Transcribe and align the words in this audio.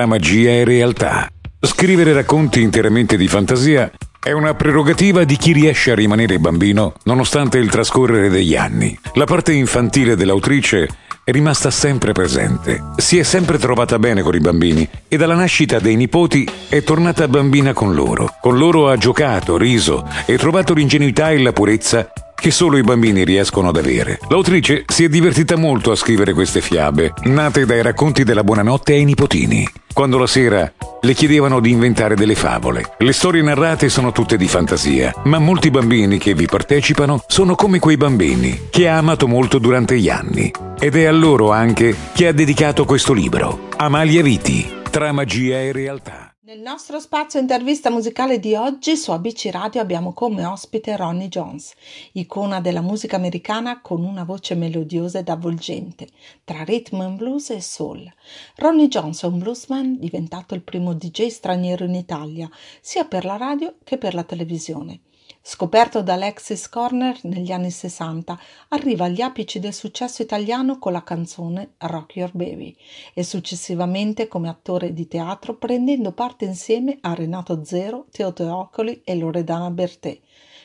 tra 0.00 0.06
magia 0.06 0.50
e 0.52 0.64
realtà. 0.64 1.28
Scrivere 1.60 2.14
racconti 2.14 2.62
interamente 2.62 3.18
di 3.18 3.28
fantasia 3.28 3.90
è 4.18 4.32
una 4.32 4.54
prerogativa 4.54 5.24
di 5.24 5.36
chi 5.36 5.52
riesce 5.52 5.90
a 5.90 5.94
rimanere 5.94 6.38
bambino 6.38 6.94
nonostante 7.04 7.58
il 7.58 7.68
trascorrere 7.68 8.30
degli 8.30 8.56
anni. 8.56 8.98
La 9.14 9.26
parte 9.26 9.52
infantile 9.52 10.16
dell'autrice 10.16 10.88
è 11.22 11.30
rimasta 11.32 11.70
sempre 11.70 12.12
presente. 12.12 12.82
Si 12.96 13.18
è 13.18 13.22
sempre 13.22 13.58
trovata 13.58 13.98
bene 13.98 14.22
con 14.22 14.34
i 14.34 14.40
bambini 14.40 14.88
e 15.06 15.18
dalla 15.18 15.34
nascita 15.34 15.78
dei 15.78 15.96
nipoti 15.96 16.48
è 16.70 16.82
tornata 16.82 17.28
bambina 17.28 17.74
con 17.74 17.94
loro. 17.94 18.36
Con 18.40 18.56
loro 18.56 18.88
ha 18.88 18.96
giocato, 18.96 19.58
riso 19.58 20.08
e 20.24 20.38
trovato 20.38 20.72
l'ingenuità 20.72 21.30
e 21.30 21.42
la 21.42 21.52
purezza 21.52 22.10
che 22.40 22.50
solo 22.50 22.78
i 22.78 22.82
bambini 22.82 23.22
riescono 23.22 23.68
ad 23.68 23.76
avere. 23.76 24.18
L'autrice 24.28 24.84
si 24.86 25.04
è 25.04 25.08
divertita 25.08 25.56
molto 25.56 25.92
a 25.92 25.96
scrivere 25.96 26.32
queste 26.32 26.60
fiabe, 26.60 27.12
nate 27.24 27.66
dai 27.66 27.82
racconti 27.82 28.24
della 28.24 28.42
buonanotte 28.42 28.94
ai 28.94 29.04
nipotini. 29.04 29.68
Quando 29.92 30.18
la 30.18 30.26
sera 30.26 30.72
le 31.02 31.14
chiedevano 31.14 31.60
di 31.60 31.70
inventare 31.70 32.14
delle 32.14 32.34
favole. 32.34 32.94
Le 32.98 33.12
storie 33.12 33.42
narrate 33.42 33.88
sono 33.88 34.12
tutte 34.12 34.36
di 34.36 34.48
fantasia, 34.48 35.14
ma 35.24 35.38
molti 35.38 35.70
bambini 35.70 36.18
che 36.18 36.34
vi 36.34 36.46
partecipano 36.46 37.22
sono 37.26 37.54
come 37.54 37.78
quei 37.78 37.96
bambini 37.96 38.68
che 38.70 38.88
ha 38.88 38.98
amato 38.98 39.26
molto 39.26 39.58
durante 39.58 39.98
gli 39.98 40.08
anni. 40.08 40.50
Ed 40.78 40.96
è 40.96 41.04
a 41.04 41.12
loro 41.12 41.52
anche 41.52 41.94
che 42.14 42.26
ha 42.26 42.32
dedicato 42.32 42.84
questo 42.84 43.12
libro, 43.12 43.68
Amalia 43.76 44.22
Viti, 44.22 44.66
tra 44.90 45.12
magia 45.12 45.60
e 45.60 45.72
realtà. 45.72 46.29
Nel 46.50 46.62
nostro 46.62 46.98
spazio 46.98 47.38
intervista 47.38 47.90
musicale 47.90 48.40
di 48.40 48.56
oggi 48.56 48.96
su 48.96 49.12
ABC 49.12 49.50
Radio 49.52 49.80
abbiamo 49.80 50.12
come 50.12 50.44
ospite 50.44 50.96
Ronnie 50.96 51.28
Jones, 51.28 51.74
icona 52.14 52.60
della 52.60 52.80
musica 52.80 53.14
americana 53.14 53.80
con 53.80 54.02
una 54.02 54.24
voce 54.24 54.56
melodiosa 54.56 55.20
ed 55.20 55.28
avvolgente, 55.28 56.08
tra 56.42 56.64
rhythm 56.64 57.02
and 57.02 57.18
blues 57.18 57.50
e 57.50 57.60
soul. 57.60 58.12
Ronnie 58.56 58.88
Jones 58.88 59.22
è 59.22 59.26
un 59.28 59.38
bluesman 59.38 59.96
diventato 60.00 60.54
il 60.56 60.62
primo 60.62 60.92
DJ 60.92 61.28
straniero 61.28 61.84
in 61.84 61.94
Italia, 61.94 62.50
sia 62.80 63.04
per 63.04 63.24
la 63.24 63.36
radio 63.36 63.76
che 63.84 63.96
per 63.96 64.14
la 64.14 64.24
televisione. 64.24 65.02
Scoperto 65.42 66.02
da 66.02 66.12
Alexis 66.12 66.68
Corner 66.68 67.18
negli 67.22 67.50
anni 67.50 67.70
60, 67.70 68.38
arriva 68.68 69.06
agli 69.06 69.22
apici 69.22 69.58
del 69.58 69.72
successo 69.72 70.20
italiano 70.20 70.78
con 70.78 70.92
la 70.92 71.02
canzone 71.02 71.72
Rock 71.78 72.16
Your 72.16 72.30
Baby 72.34 72.76
e 73.14 73.24
successivamente 73.24 74.28
come 74.28 74.50
attore 74.50 74.92
di 74.92 75.08
teatro 75.08 75.56
prendendo 75.56 76.12
parte 76.12 76.44
insieme 76.44 76.98
a 77.00 77.14
Renato 77.14 77.64
Zero, 77.64 78.04
Teo 78.10 78.34
Teocoli 78.34 79.00
e 79.02 79.16
Loredana 79.16 79.70
Bertè 79.70 80.20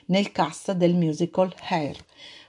nel 0.07 0.33
cast 0.33 0.73
del 0.73 0.94
musical 0.94 1.55
Hair. 1.69 1.97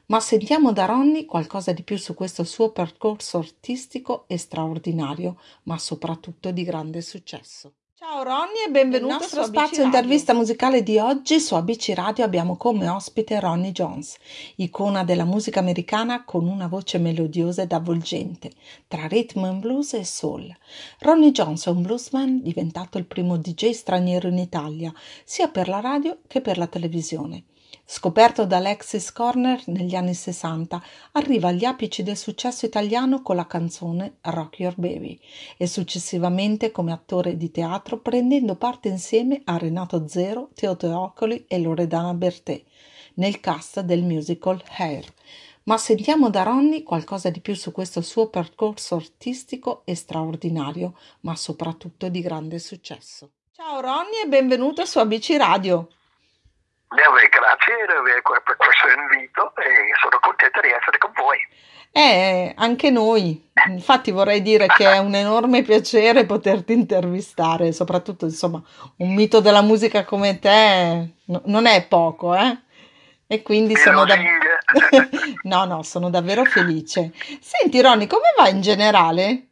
Ma 0.07 0.19
sentiamo 0.19 0.73
da 0.73 0.85
Ronnie 0.85 1.27
qualcosa 1.27 1.73
di 1.73 1.85
più 1.85 1.97
su 1.97 2.15
questo 2.15 2.43
suo 2.43 2.73
percorso 2.73 3.39
artistico 3.39 4.25
e 4.27 4.37
straordinario, 4.37 5.41
ma 5.65 5.79
soprattutto 5.79 6.51
di 6.51 6.65
grande 6.65 7.03
successo. 7.03 7.73
Ciao 7.99 8.23
Ronnie 8.23 8.67
e 8.67 8.71
benvenuto 8.71 9.15
al 9.15 9.21
nostro 9.21 9.43
spazio 9.43 9.83
intervista 9.83 10.35
musicale 10.35 10.83
di 10.83 10.99
oggi 10.99 11.41
su 11.41 11.55
ABC 11.55 11.93
Radio 11.95 12.27
abbiamo 12.27 12.59
come 12.59 12.87
ospite 12.89 13.41
Ronnie 13.41 13.73
Jones, 13.73 14.19
icona 14.57 15.03
della 15.03 15.25
musica 15.25 15.61
americana 15.61 16.23
con 16.23 16.47
una 16.47 16.67
voce 16.67 16.99
melodiosa 16.99 17.63
ed 17.63 17.73
avvolgente, 17.73 18.53
tra 18.87 19.07
rhythm 19.07 19.45
and 19.45 19.61
blues 19.61 19.95
e 19.95 20.05
soul. 20.05 20.55
Ronnie 20.99 21.31
Jones 21.31 21.65
è 21.65 21.71
un 21.71 21.81
bluesman 21.81 22.43
diventato 22.43 22.99
il 22.99 23.07
primo 23.07 23.39
DJ 23.39 23.71
straniero 23.71 24.29
in 24.29 24.37
Italia, 24.37 24.93
sia 25.25 25.49
per 25.49 25.67
la 25.67 25.81
radio 25.81 26.19
che 26.27 26.43
per 26.43 26.59
la 26.59 26.67
televisione. 26.67 27.45
Scoperto 27.89 28.47
da 28.47 28.57
Alexis 28.57 29.13
Corner 29.13 29.63
negli 29.67 29.95
anni 29.95 30.13
60, 30.13 30.83
arriva 31.13 31.49
agli 31.49 31.65
apici 31.65 32.03
del 32.03 32.17
successo 32.17 32.67
italiano 32.67 33.23
con 33.23 33.37
la 33.37 33.47
canzone 33.47 34.17
Rock 34.23 34.59
Your 34.59 34.75
Baby 34.77 35.17
e 35.57 35.69
successivamente 35.69 36.73
come 36.73 36.91
attore 36.91 37.37
di 37.37 37.53
teatro 37.53 37.99
prendendo 37.99 38.57
parte 38.57 38.89
insieme 38.89 39.41
a 39.45 39.57
Renato 39.57 40.09
Zero, 40.09 40.49
Teo 40.53 40.77
Teocoli 40.77 41.45
e 41.47 41.61
Loredana 41.61 42.13
Bertè 42.13 42.61
nel 43.15 43.39
cast 43.39 43.79
del 43.83 44.03
musical 44.03 44.61
Hair. 44.79 45.07
Ma 45.63 45.79
sentiamo 45.79 46.29
da 46.29 46.43
Ronnie 46.43 46.83
qualcosa 46.83 47.31
di 47.31 47.39
più 47.39 47.55
su 47.55 47.71
questo 47.71 48.01
suo 48.01 48.27
percorso 48.29 48.97
artistico 48.97 49.83
e 49.85 49.95
straordinario, 49.95 50.99
ma 51.21 51.37
soprattutto 51.37 52.09
di 52.09 52.21
grande 52.21 52.59
successo. 52.59 53.31
Ciao 53.53 53.81
Ronnie 53.81 54.25
e 54.25 54.29
benvenuto 54.29 54.85
su 54.85 54.99
ABC 54.99 55.37
Radio. 55.39 55.87
Beh, 56.89 57.29
grazie 57.29 57.75
per 58.45 58.57
questo 58.57 58.87
invito 58.89 59.53
e 59.57 59.91
sono 60.01 60.19
contenta 60.21 60.61
di 60.61 60.69
essere 60.69 60.99
con 60.99 61.11
voi. 61.15 61.39
Eh, 61.91 62.53
anche 62.57 62.91
noi. 62.91 63.51
Infatti 63.69 64.11
vorrei 64.11 64.43
dire 64.43 64.67
che 64.67 64.85
è 64.85 64.99
un 64.99 65.15
enorme 65.15 65.63
piacere 65.63 66.27
poterti 66.27 66.73
intervistare, 66.73 67.73
soprattutto 67.73 68.27
insomma 68.27 68.63
un 68.99 69.15
mito 69.15 69.41
della 69.41 69.63
musica 69.63 70.05
come 70.05 70.39
te 70.39 71.15
no, 71.25 71.43
non 71.47 71.67
è 71.67 71.87
poco, 71.87 72.35
eh? 72.35 72.59
E 73.27 73.43
quindi 73.43 73.73
Mi 73.75 73.81
sono, 73.81 74.05
da- 74.05 74.15
no, 75.43 75.65
no, 75.65 75.83
sono 75.83 76.11
davvero 76.11 76.45
felice. 76.45 77.13
Senti 77.41 77.81
Ronny, 77.81 78.07
come 78.07 78.33
va 78.37 78.49
in 78.49 78.61
generale? 78.61 79.47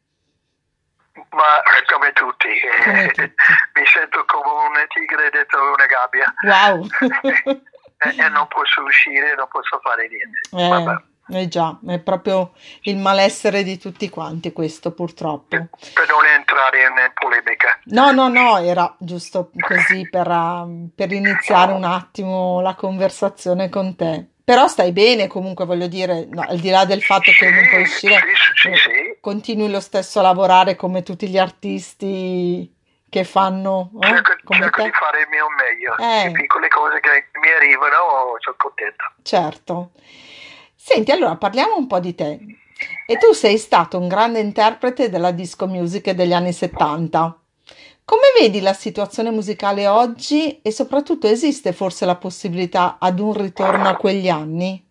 Ma 1.35 1.61
eh, 1.63 1.85
come 1.93 2.13
tutti, 2.13 2.49
eh, 2.49 2.85
Come 2.85 3.07
tutti. 3.13 3.35
mi 3.75 3.87
sento 3.87 4.25
come 4.25 4.51
un 4.69 4.87
tigre 4.89 5.31
dentro 5.31 5.73
una 5.73 5.87
gabbia 5.87 6.33
Wow. 6.43 6.87
e, 7.99 8.23
e 8.23 8.29
non 8.29 8.47
posso 8.49 8.83
uscire, 8.83 9.35
non 9.35 9.49
posso 9.49 9.81
fare 9.83 10.09
niente. 10.09 11.03
Eh, 11.31 11.41
eh 11.41 11.49
già, 11.49 11.79
è 11.87 11.99
proprio 12.01 12.53
il 12.83 12.99
malessere 12.99 13.63
di 13.63 13.79
tutti 13.79 14.09
quanti 14.11 14.53
questo 14.53 14.93
purtroppo. 14.93 15.57
Per 15.57 16.09
non 16.09 16.25
entrare 16.27 16.83
in 16.83 17.13
polemica. 17.15 17.79
No, 17.87 18.13
no, 18.13 18.29
no, 18.29 18.59
era 18.59 18.95
giusto 18.99 19.51
così 19.59 20.09
per, 20.09 20.29
ah, 20.29 20.67
per 20.95 21.13
iniziare 21.13 21.73
un 21.73 21.85
attimo 21.85 22.61
la 22.61 22.75
conversazione 22.75 23.69
con 23.69 23.97
te. 23.97 24.29
Però 24.45 24.69
stai 24.69 24.93
bene 24.93 25.27
comunque, 25.27 25.65
voglio 25.65 25.87
dire, 25.87 26.27
no, 26.29 26.43
al 26.47 26.59
di 26.59 26.69
là 26.69 26.85
del 26.85 27.03
fatto 27.03 27.31
che 27.31 27.49
non 27.51 27.67
puoi 27.71 27.81
uscire, 27.81 28.21
Sì, 28.21 28.69
sì, 28.69 28.75
sì, 28.75 28.77
sì. 28.77 29.04
Continui 29.25 29.71
lo 29.71 29.81
stesso 29.81 30.19
a 30.19 30.23
lavorare 30.23 30.77
come 30.77 31.03
tutti 31.03 31.27
gli 31.31 31.39
artisti 31.39 32.71
che 33.09 33.25
fanno 33.25 33.91
eh, 34.03 34.07
Cerco, 34.09 34.33
come 34.45 34.59
cerco 34.59 34.83
te. 34.83 34.85
di 34.85 34.93
fare 34.93 35.21
il 35.23 35.29
mio 35.31 35.47
meglio. 35.57 35.97
Eh. 35.97 36.29
Le 36.29 36.33
piccole 36.33 36.69
cose 36.69 37.01
che 37.01 37.09
mi 37.41 37.49
arrivano, 37.51 38.37
sono 38.41 38.57
contento. 38.59 39.05
Certo. 39.23 39.93
Senti, 40.77 41.11
allora 41.11 41.37
parliamo 41.37 41.75
un 41.75 41.87
po' 41.87 42.01
di 42.01 42.15
te. 42.15 42.39
E 43.07 43.17
tu 43.17 43.33
sei 43.33 43.57
stato 43.57 43.99
un 43.99 44.09
grande 44.09 44.41
interprete 44.41 45.09
della 45.09 45.31
disco 45.31 45.67
music 45.67 46.11
degli 46.11 46.35
anni 46.35 46.53
70. 46.53 47.39
Come 48.05 48.25
vedi 48.39 48.61
la 48.61 48.75
situazione 48.75 49.31
musicale 49.31 49.87
oggi 49.87 50.61
e 50.61 50.71
soprattutto 50.71 51.27
esiste 51.27 51.73
forse 51.73 52.05
la 52.05 52.17
possibilità 52.17 52.99
ad 53.01 53.19
un 53.21 53.33
ritorno 53.33 53.89
a 53.89 53.97
quegli 53.97 54.29
anni? 54.29 54.84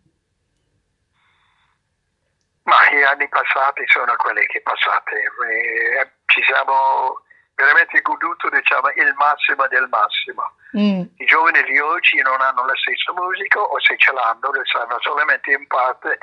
Ma 2.63 2.77
gli 2.89 3.03
anni 3.03 3.27
passati 3.27 3.83
sono 3.87 4.15
quelli 4.15 4.45
che 4.47 4.61
passati. 4.61 5.15
Eh, 5.15 6.11
ci 6.27 6.41
siamo 6.43 7.21
veramente 7.55 8.01
goduto 8.01 8.49
diciamo, 8.49 8.89
il 8.95 9.13
massimo 9.17 9.67
del 9.67 9.87
massimo. 9.89 10.51
Mm, 10.77 11.03
I 11.17 11.25
giovani 11.25 11.61
di 11.63 11.77
oggi 11.79 12.21
non 12.21 12.41
hanno 12.41 12.65
la 12.65 12.75
stessa 12.75 13.13
musica 13.13 13.59
o 13.59 13.79
se 13.79 13.97
ce 13.97 14.11
l'hanno 14.11 14.49
lo 14.51 14.65
sanno 14.65 14.97
solamente 15.01 15.51
in 15.51 15.67
parte 15.67 16.17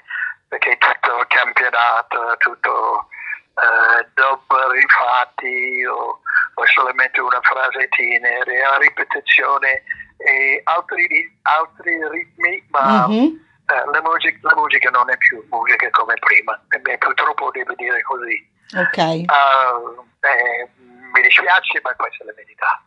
perché 0.49 0.77
tutto 0.79 1.25
campionato, 1.29 2.35
tutto 2.39 3.09
eh, 3.55 4.09
dub 4.15 4.71
rifatti 4.73 5.85
o, 5.85 6.21
o 6.55 6.67
solamente 6.67 7.21
una 7.21 7.41
frase 7.43 7.89
tenere, 7.91 8.63
a 8.65 8.77
ripetizione 8.79 9.85
e 10.17 10.61
altri, 10.65 11.07
ri- 11.07 11.39
altri 11.43 11.97
ritmi, 12.09 12.67
ma 12.71 13.07
mhm. 13.07 13.49
Eh, 13.71 13.91
la, 13.91 14.03
musica, 14.03 14.39
la 14.43 14.55
musica 14.57 14.91
non 14.91 15.11
è 15.11 15.17
più 15.17 15.47
musica 15.51 15.89
come 15.91 16.15
prima, 16.15 16.61
e 16.69 16.99
purtroppo 16.99 17.51
devo 17.53 17.75
dire 17.75 18.03
così. 18.03 18.49
Ok. 18.77 18.99
Ah, 19.27 19.81
eh, 20.21 20.69
mi 20.79 21.23
dispiace, 21.23 21.81
ma 21.83 21.95
questa 21.95 22.25
è 22.25 22.27
la 22.27 22.33
verità. 22.35 22.83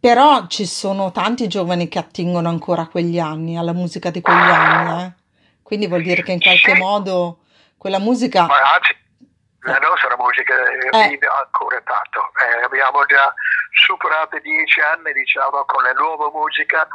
Però 0.00 0.46
ci 0.48 0.66
sono 0.66 1.12
tanti 1.12 1.46
giovani 1.46 1.88
che 1.88 1.98
attingono 1.98 2.48
ancora 2.48 2.82
a 2.82 2.88
quegli 2.88 3.18
anni, 3.18 3.56
alla 3.56 3.72
musica 3.72 4.10
di 4.10 4.20
quegli 4.20 4.36
anni, 4.36 5.04
eh. 5.04 5.12
Quindi 5.62 5.86
vuol 5.86 6.02
dire 6.02 6.22
che 6.22 6.32
in 6.32 6.40
qualche 6.40 6.74
Sì. 6.74 6.78
modo 6.78 7.38
quella 7.78 7.98
musica... 7.98 8.46
Ma 8.46 8.74
anzi, 8.74 8.94
la 9.60 9.78
nostra 9.78 10.16
musica 10.18 10.54
eh, 10.54 11.04
Eh. 11.04 11.08
vive 11.08 11.26
ancora 11.28 11.80
tanto. 11.82 12.20
Eh, 12.34 12.64
abbiamo 12.64 13.04
già 13.06 13.32
superato 13.70 14.36
i 14.36 14.40
dieci 14.42 14.80
anni, 14.80 15.12
diciamo, 15.12 15.64
con 15.64 15.82
la 15.82 15.92
nuova 15.92 16.30
musica, 16.30 16.86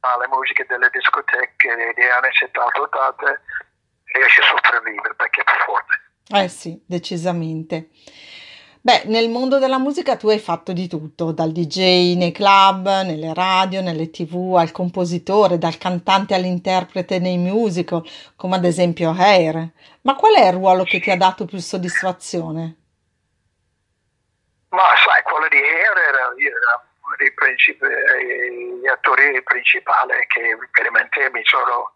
ma 0.00 0.16
la 0.16 0.28
musica 0.28 0.64
delle 0.68 0.90
discoteche 0.92 1.74
degli 1.74 2.06
anni 2.06 2.28
70-80 2.28 3.40
riesce 4.12 4.40
a 4.40 4.44
sopravvivere 4.44 5.14
perché 5.14 5.40
è 5.40 5.44
più 5.44 5.64
forte. 5.64 5.94
Eh 6.28 6.48
sì, 6.48 6.82
decisamente. 6.86 7.90
Beh, 8.86 9.02
nel 9.06 9.28
mondo 9.28 9.58
della 9.58 9.78
musica 9.78 10.16
tu 10.16 10.28
hai 10.28 10.38
fatto 10.38 10.72
di 10.72 10.86
tutto, 10.86 11.32
dal 11.32 11.50
DJ 11.50 12.14
nei 12.16 12.30
club, 12.30 12.86
nelle 13.02 13.34
radio, 13.34 13.80
nelle 13.80 14.10
TV, 14.10 14.54
al 14.56 14.70
compositore, 14.70 15.58
dal 15.58 15.76
cantante 15.76 16.34
all'interprete 16.34 17.18
nei 17.18 17.36
musical, 17.36 18.08
come 18.36 18.54
ad 18.54 18.64
esempio 18.64 19.10
Hair. 19.10 19.72
Ma 20.02 20.14
qual 20.14 20.36
è 20.36 20.46
il 20.46 20.52
ruolo 20.52 20.84
che 20.84 21.00
ti 21.00 21.10
ha 21.10 21.16
dato 21.16 21.46
più 21.46 21.58
soddisfazione? 21.58 22.76
Ma 24.68 24.84
sai, 25.04 25.22
quello 25.24 25.48
di 25.48 25.56
Air 25.56 25.98
era, 26.08 26.32
era 26.36 26.85
dei 27.16 27.32
principi, 27.32 27.86
gli 28.80 28.86
attori 28.86 29.42
principali 29.42 30.26
che 30.28 30.56
veramente 30.72 31.30
mi 31.32 31.42
sono 31.44 31.92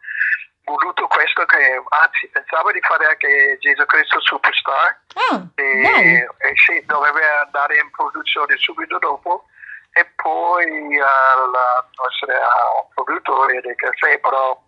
voluto 0.64 1.06
questo 1.08 1.44
che 1.46 1.82
anzi 1.88 2.28
pensavo 2.28 2.70
di 2.72 2.81
fare 2.81 3.06
anche 3.06 3.58
Gesù 3.61 3.84
Cristo 3.87 4.20
Superstar. 4.20 5.00
Ah, 5.31 5.43
e, 5.55 6.26
e 6.38 6.52
sì, 6.67 6.82
doveva 6.87 7.43
andare 7.44 7.78
in 7.78 7.90
produzione 7.90 8.56
subito 8.56 8.99
dopo. 8.99 9.46
E 9.93 10.05
poi 10.14 11.00
al 11.00 11.50
nostro 11.50 12.88
produttore 12.94 13.61
del 13.61 13.75
caffè 13.75 14.20
però 14.20 14.62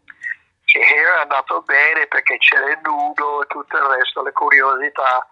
che 0.64 0.80
era 0.80 1.20
andato 1.20 1.62
bene 1.62 2.06
perché 2.08 2.38
c'era 2.38 2.70
il 2.70 2.80
nudo 2.82 3.42
e 3.42 3.46
tutto 3.46 3.76
il 3.76 3.84
resto, 3.84 4.22
le 4.22 4.32
curiosità. 4.32 5.26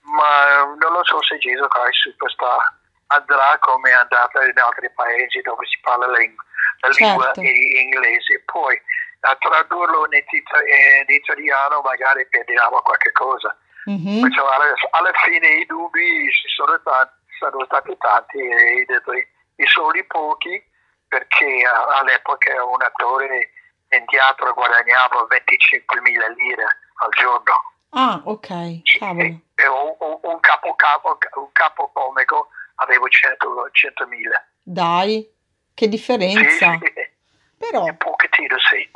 Ma 0.00 0.64
non 0.64 0.92
lo 0.92 1.04
so 1.04 1.22
se 1.22 1.38
Gesù 1.38 1.66
Cristo 1.68 2.10
Superstar 2.10 2.77
andrà 3.08 3.58
come 3.60 3.90
è 3.90 3.94
andata 3.94 4.44
in 4.44 4.58
altri 4.58 4.90
paesi 4.94 5.40
dove 5.40 5.66
si 5.66 5.78
parla 5.80 6.06
la, 6.06 6.18
ling- 6.18 6.36
la 6.80 6.88
lingua 6.88 7.24
Certo. 7.34 7.40
inglese 7.42 8.42
poi 8.44 8.80
a 9.20 9.34
tradurlo 9.36 10.06
in, 10.06 10.12
ita- 10.12 10.62
in 10.62 11.04
italiano 11.14 11.80
magari 11.82 12.26
perdiamo 12.28 12.80
qualche 12.82 13.12
cosa 13.12 13.56
Mhm. 13.84 14.20
Perciò 14.20 14.46
alla, 14.46 14.74
alla 14.90 15.12
fine 15.24 15.48
i 15.48 15.64
dubbi 15.64 16.30
ci 16.30 16.48
sono, 16.48 16.78
tanti, 16.82 17.14
sono 17.38 17.64
stati 17.64 17.96
tanti 17.96 18.36
e 18.38 18.84
i 19.56 19.66
soli 19.66 20.04
pochi 20.04 20.62
perché 21.08 21.62
all'epoca 21.98 22.62
un 22.64 22.82
attore 22.82 23.50
in 23.88 24.04
teatro 24.04 24.52
guadagnava 24.52 25.26
25.000 25.30 26.28
lire 26.36 26.64
al 26.96 27.10
giorno 27.16 27.54
Ah, 27.92 28.20
ok, 28.24 28.82
cavolo. 28.98 29.22
e, 29.24 29.40
e 29.54 29.66
un- 29.68 30.18
un 30.20 30.40
capo, 30.40 30.74
capo, 30.74 31.16
un 31.36 31.52
capo 31.52 31.90
comico 31.94 32.48
avevo 32.80 33.08
100 33.08 33.68
100.000 33.72 34.46
Dai, 34.62 35.30
che 35.74 35.84
sì, 35.84 35.90
differenza. 35.90 36.78
sì, 36.80 36.92
Però, 37.56 37.84
un 37.84 37.96
pochettino 37.96 38.56
sì 38.58 38.88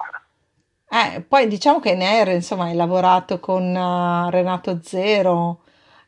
eh, 0.94 1.22
poi 1.22 1.48
diciamo 1.48 1.80
che 1.80 1.92
in 1.92 2.02
insomma, 2.34 2.64
hai 2.64 2.74
lavorato 2.74 3.40
con 3.40 3.64
eh, 3.74 4.30
Renato 4.30 4.82
Zero, 4.82 5.62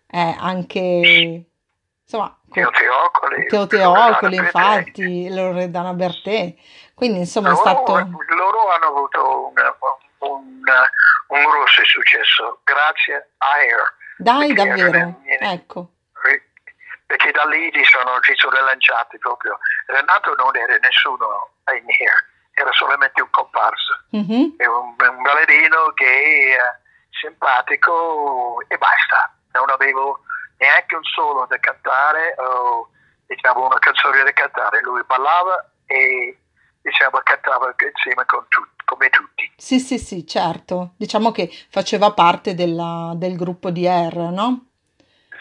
eh, 0.07 0.37
anche, 0.39 1.47
insomma, 2.03 2.39
Teo 2.53 2.69
Teocoli 2.69 3.47
Teo 3.47 3.67
Teocoli, 3.67 4.37
infatti, 4.37 5.33
Loredana 5.33 5.95
Bertè. 5.95 6.55
Quindi, 6.93 7.21
insomma, 7.21 7.49
è 7.49 7.53
loro, 7.53 7.63
stato... 7.63 7.93
loro 8.37 8.71
hanno 8.73 8.87
avuto 8.89 9.47
un, 9.47 9.55
un, 10.19 10.63
un 11.29 11.43
grosso 11.45 11.83
successo 11.87 12.61
grazie 12.63 13.31
a 13.39 13.47
Air 13.55 13.95
Dai, 14.19 14.53
davvero? 14.53 15.23
era- 15.25 15.51
Ecco. 15.51 15.93
Perché 17.07 17.31
da 17.33 17.45
lì 17.45 17.71
sono, 17.85 18.19
si 18.23 18.33
sono 18.37 18.59
lanciati 18.61 19.19
proprio 19.19 19.59
Renato 19.87 20.35
non 20.37 20.57
era 20.57 20.77
nessuno 20.81 21.51
in 21.77 21.85
Air 21.89 22.33
era 22.57 22.71
solamente 22.73 23.21
un 23.21 23.31
comparso 23.31 23.99
Mhm. 24.11 24.55
è 24.59 24.67
un, 24.67 24.95
un 24.99 25.23
ballerino 25.23 25.93
gay 25.95 26.55
simpatico 27.35 28.57
e 28.69 28.77
basta 28.79 29.33
non 29.53 29.71
avevo 29.71 30.21
neanche 30.59 30.95
un 30.95 31.03
solo 31.05 31.47
da 31.47 31.59
cantare 31.59 32.35
o 32.39 32.89
diciamo 33.27 33.67
una 33.67 33.79
canzone 33.79 34.23
da 34.23 34.33
cantare 34.33 34.81
lui 34.83 35.03
ballava 35.05 35.71
e 35.87 36.39
diciamo 36.81 37.21
cantava 37.23 37.75
insieme 37.93 38.25
con 38.27 38.45
tutti 38.49 38.73
come 38.85 39.09
tutti 39.09 39.51
Sì, 39.57 39.79
sì, 39.81 39.99
sì, 39.99 40.27
certo. 40.27 40.93
Diciamo 40.99 41.31
che 41.33 41.49
faceva 41.71 42.13
parte 42.13 42.55
della- 42.55 43.13
del 43.17 43.35
gruppo 43.35 43.71
di 43.71 43.89
Air, 43.89 44.15
no? 44.17 44.67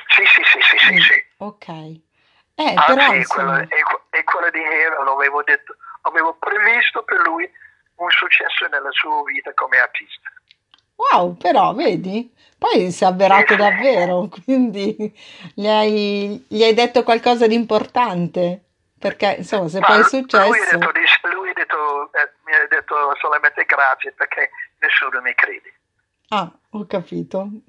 sì 0.07 0.23
sì 0.25 0.41
sì 0.45 0.59
sì 0.61 0.77
sì, 0.77 0.99
sì. 1.01 1.25
Ok. 1.43 1.67
Eh, 1.67 2.73
però, 2.85 3.01
Anzi, 3.01 3.17
insomma... 3.17 3.43
quella, 3.43 3.61
e, 3.63 4.17
e 4.17 4.23
quella 4.23 4.49
di 4.49 4.59
Hero 4.59 5.03
l'avevo 5.03 5.43
detto, 5.43 5.75
avevo 6.01 6.35
previsto 6.35 7.03
per 7.03 7.19
lui 7.19 7.49
un 7.95 8.09
successo 8.09 8.67
nella 8.67 8.91
sua 8.91 9.23
vita 9.23 9.53
come 9.53 9.77
artista. 9.77 10.31
Wow, 10.95 11.35
però 11.35 11.73
vedi? 11.73 12.31
Poi 12.57 12.91
si 12.91 13.03
è 13.03 13.07
avverato 13.07 13.55
davvero, 13.55 14.29
quindi 14.45 14.95
gli 15.53 15.67
hai, 15.67 16.45
gli 16.47 16.63
hai 16.63 16.73
detto 16.73 17.03
qualcosa 17.03 17.47
di 17.47 17.55
importante, 17.55 18.63
perché 18.97 19.35
insomma 19.39 19.67
se 19.67 19.79
Ma 19.79 19.87
poi 19.87 19.95
è 19.95 19.97
Lui 19.97 20.05
ha 20.05 20.07
successo... 20.07 20.51
detto, 20.51 20.91
lui 21.33 21.49
ha 21.49 21.53
detto, 21.53 22.13
eh, 22.13 22.31
mi 22.45 22.53
ha 22.53 22.67
detto 22.69 22.95
solamente 23.19 23.65
grazie 23.65 24.13
perché 24.13 24.49
nessuno 24.79 25.19
mi 25.21 25.33
crede. 25.33 25.73
Ah, 26.29 26.49
ho 26.69 26.85
capito. 26.85 27.49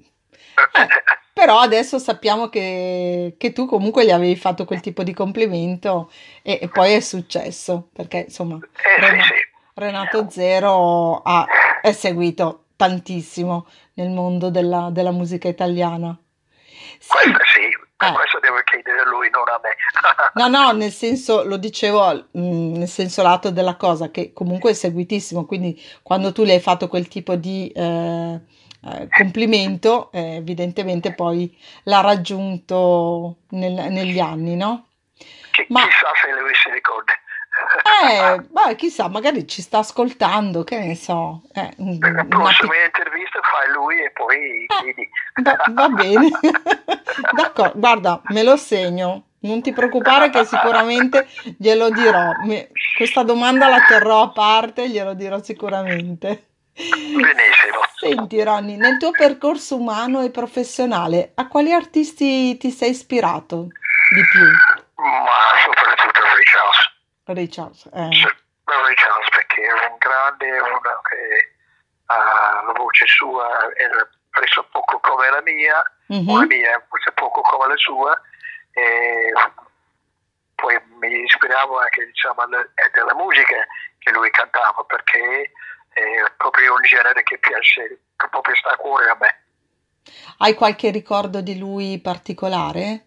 Eh, 0.55 0.87
però 1.35 1.59
adesso 1.59 1.99
sappiamo 1.99 2.47
che, 2.47 3.35
che 3.37 3.51
tu 3.51 3.65
comunque 3.65 4.05
gli 4.05 4.11
avevi 4.11 4.37
fatto 4.37 4.63
quel 4.63 4.79
tipo 4.79 5.03
di 5.03 5.13
complimento 5.13 6.09
e, 6.41 6.59
e 6.61 6.69
poi 6.69 6.93
è 6.93 7.01
successo, 7.01 7.89
perché 7.91 8.19
insomma 8.27 8.55
Eh, 8.57 8.99
Rena- 9.01 9.23
sì, 9.23 9.29
sì. 9.29 9.33
Renato 9.73 10.29
Zero 10.29 11.21
ha, 11.21 11.45
è 11.81 11.91
seguito 11.91 12.67
tantissimo 12.77 13.67
nel 13.95 14.09
mondo 14.11 14.49
della, 14.49 14.89
della 14.91 15.11
musica 15.11 15.49
italiana. 15.49 16.17
Sì, 16.99 17.07
Questo 17.09 17.39
sì, 17.53 17.59
Eh. 18.05 18.11
questo 18.13 18.39
devo 18.39 18.57
chiedere 18.63 18.99
a 19.01 19.05
lui, 19.09 19.29
non 19.29 19.43
a 19.47 19.59
me. 19.61 19.69
No, 20.35 20.47
no, 20.47 20.71
nel 20.71 20.91
senso, 20.91 21.43
lo 21.43 21.57
dicevo, 21.57 22.27
mh, 22.31 22.39
nel 22.77 22.87
senso 22.87 23.21
lato 23.21 23.51
della 23.51 23.75
cosa, 23.75 24.09
che 24.11 24.31
comunque 24.33 24.71
è 24.71 24.73
seguitissimo, 24.73 25.45
quindi 25.45 25.79
quando 26.03 26.31
tu 26.31 26.43
le 26.43 26.53
hai 26.53 26.59
fatto 26.61 26.87
quel 26.87 27.07
tipo 27.07 27.35
di 27.35 27.69
eh, 27.75 28.39
eh, 28.85 29.07
complimento, 29.09 30.11
eh, 30.11 30.35
evidentemente 30.35 31.13
poi 31.13 31.55
l'ha 31.83 32.01
raggiunto 32.01 33.37
nel- 33.49 33.91
negli 33.91 34.19
anni, 34.19 34.55
no? 34.55 34.87
Ma- 35.69 35.81
Chissà 35.87 36.07
se 36.21 36.31
lui 36.39 36.53
si 36.53 36.69
ricorda. 36.71 37.13
Eh, 38.11 38.41
beh, 38.49 38.75
chissà, 38.75 39.07
magari 39.07 39.47
ci 39.47 39.61
sta 39.61 39.77
ascoltando, 39.77 40.63
che 40.65 40.77
ne 40.79 40.95
so. 40.95 41.43
eh, 41.53 41.71
un- 41.77 41.97
La 41.99 42.25
prossima 42.25 42.73
pic- 42.73 42.85
intervista 42.85 43.39
fai 43.41 43.71
lui 43.73 44.03
e 44.03 44.11
poi 44.11 44.35
Eh, 44.65 44.67
chiedi. 44.81 45.09
Va, 45.41 45.55
va 45.71 45.89
bene, 45.89 46.29
d'accordo, 47.31 47.79
guarda, 47.79 48.21
me 48.29 48.43
lo 48.43 48.57
segno, 48.57 49.23
non 49.39 49.61
ti 49.61 49.71
preoccupare 49.71 50.29
che 50.29 50.43
sicuramente 50.43 51.27
glielo 51.57 51.89
dirò. 51.91 52.33
Me- 52.45 52.69
questa 52.97 53.23
domanda 53.23 53.69
la 53.69 53.79
terrò 53.87 54.23
a 54.23 54.29
parte, 54.31 54.89
glielo 54.89 55.13
dirò 55.13 55.41
sicuramente. 55.41 56.47
Benissimo. 56.75 57.79
Senti, 57.95 58.43
Ronny, 58.43 58.75
nel 58.75 58.97
tuo 58.97 59.11
percorso 59.11 59.77
umano 59.77 60.21
e 60.21 60.29
professionale, 60.29 61.31
a 61.35 61.47
quali 61.47 61.71
artisti 61.71 62.57
ti 62.57 62.69
sei 62.69 62.89
ispirato 62.89 63.67
di 64.13 64.21
più? 64.29 64.43
Ma 64.95 65.55
soprattutto 65.63 66.21
Ray 66.21 66.43
Charles. 66.43 66.93
Richard, 67.27 67.75
eh, 67.93 68.09
Ray 68.65 68.93
Charles 68.93 69.29
perché 69.29 69.61
era 69.61 69.87
un 69.89 69.97
grande, 69.97 70.59
uno 70.59 70.79
che 71.09 71.53
ah, 72.07 72.61
la 72.65 72.73
voce 72.73 73.07
sua 73.07 73.47
era 73.75 74.07
presso 74.29 74.67
poco 74.69 74.99
come 74.99 75.29
la 75.29 75.41
mia, 75.41 75.81
mhm, 76.07 76.29
o 76.29 76.39
la 76.39 76.45
mia 76.45 76.85
forse 76.89 77.11
poco 77.13 77.39
come 77.41 77.67
la 77.69 77.77
sua, 77.77 78.19
e 78.73 79.31
poi 80.55 80.77
mi 80.99 81.21
ispiravo 81.23 81.79
anche 81.79 82.05
diciamo, 82.05 82.41
alla- 82.41 82.67
della 82.93 83.15
musica 83.15 83.65
che 83.97 84.11
lui 84.11 84.29
cantava 84.29 84.83
perché 84.85 85.51
è 85.95 86.31
proprio 86.37 86.73
un 86.73 86.81
genere 86.83 87.23
che 87.23 87.37
piace, 87.39 87.87
che 88.15 88.27
proprio 88.29 88.55
sta 88.55 88.71
a 88.73 88.75
cuore 88.77 89.09
a 89.09 89.17
me, 89.19 89.43
Hai 90.39 90.53
qualche 90.53 90.89
ricordo 90.91 91.41
di 91.41 91.57
lui 91.57 91.99
particolare? 91.99 93.05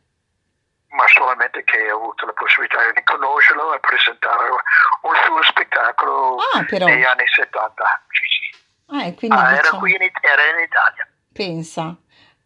ma 0.91 1.05
solamente 1.15 1.63
che 1.65 1.93
ho 1.93 1.97
avuto 1.97 2.25
la 2.27 2.33
possibilità 2.33 2.79
di 2.93 3.03
conoscerlo 3.05 3.75
e 3.75 3.81
presentare 3.81 4.49
un 4.51 5.15
suo 5.27 5.43
spettacolo 5.45 6.37
Ah, 6.55 6.65
però, 6.65 6.87
negli 6.87 7.05
anni 7.05 7.25
70. 7.27 7.85
Sì, 8.09 8.25
sì. 8.27 8.59
ah, 8.87 9.13
quindi 9.15 9.37
Ah, 9.37 9.51
era 9.53 9.61
diciamo... 9.61 9.79
qui 9.81 9.93
in, 9.93 10.01
era 10.03 10.43
in 10.57 10.65
Italia. 10.65 11.07
Pensa. 11.33 11.97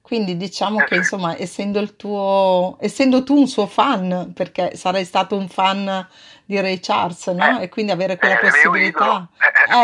Quindi 0.02 0.36
diciamo 0.36 0.82
che 0.82 0.96
insomma, 0.96 1.36
essendo 1.38 1.78
il 1.78 1.94
tuo, 1.96 2.76
essendo 2.80 3.22
tu 3.22 3.36
un 3.38 3.46
suo 3.46 3.66
fan, 3.68 4.32
perché 4.34 4.74
sarai 4.76 5.04
stato 5.04 5.36
un 5.36 5.48
fan 5.48 6.06
di 6.52 6.60
Ray 6.60 6.78
Charles, 6.80 7.26
no? 7.28 7.58
Eh, 7.58 7.64
E 7.64 7.68
quindi 7.68 7.92
avere 7.92 8.16
quella 8.18 8.34
mio 8.40 8.50
possibilità, 8.50 9.04
idolo. 9.04 9.28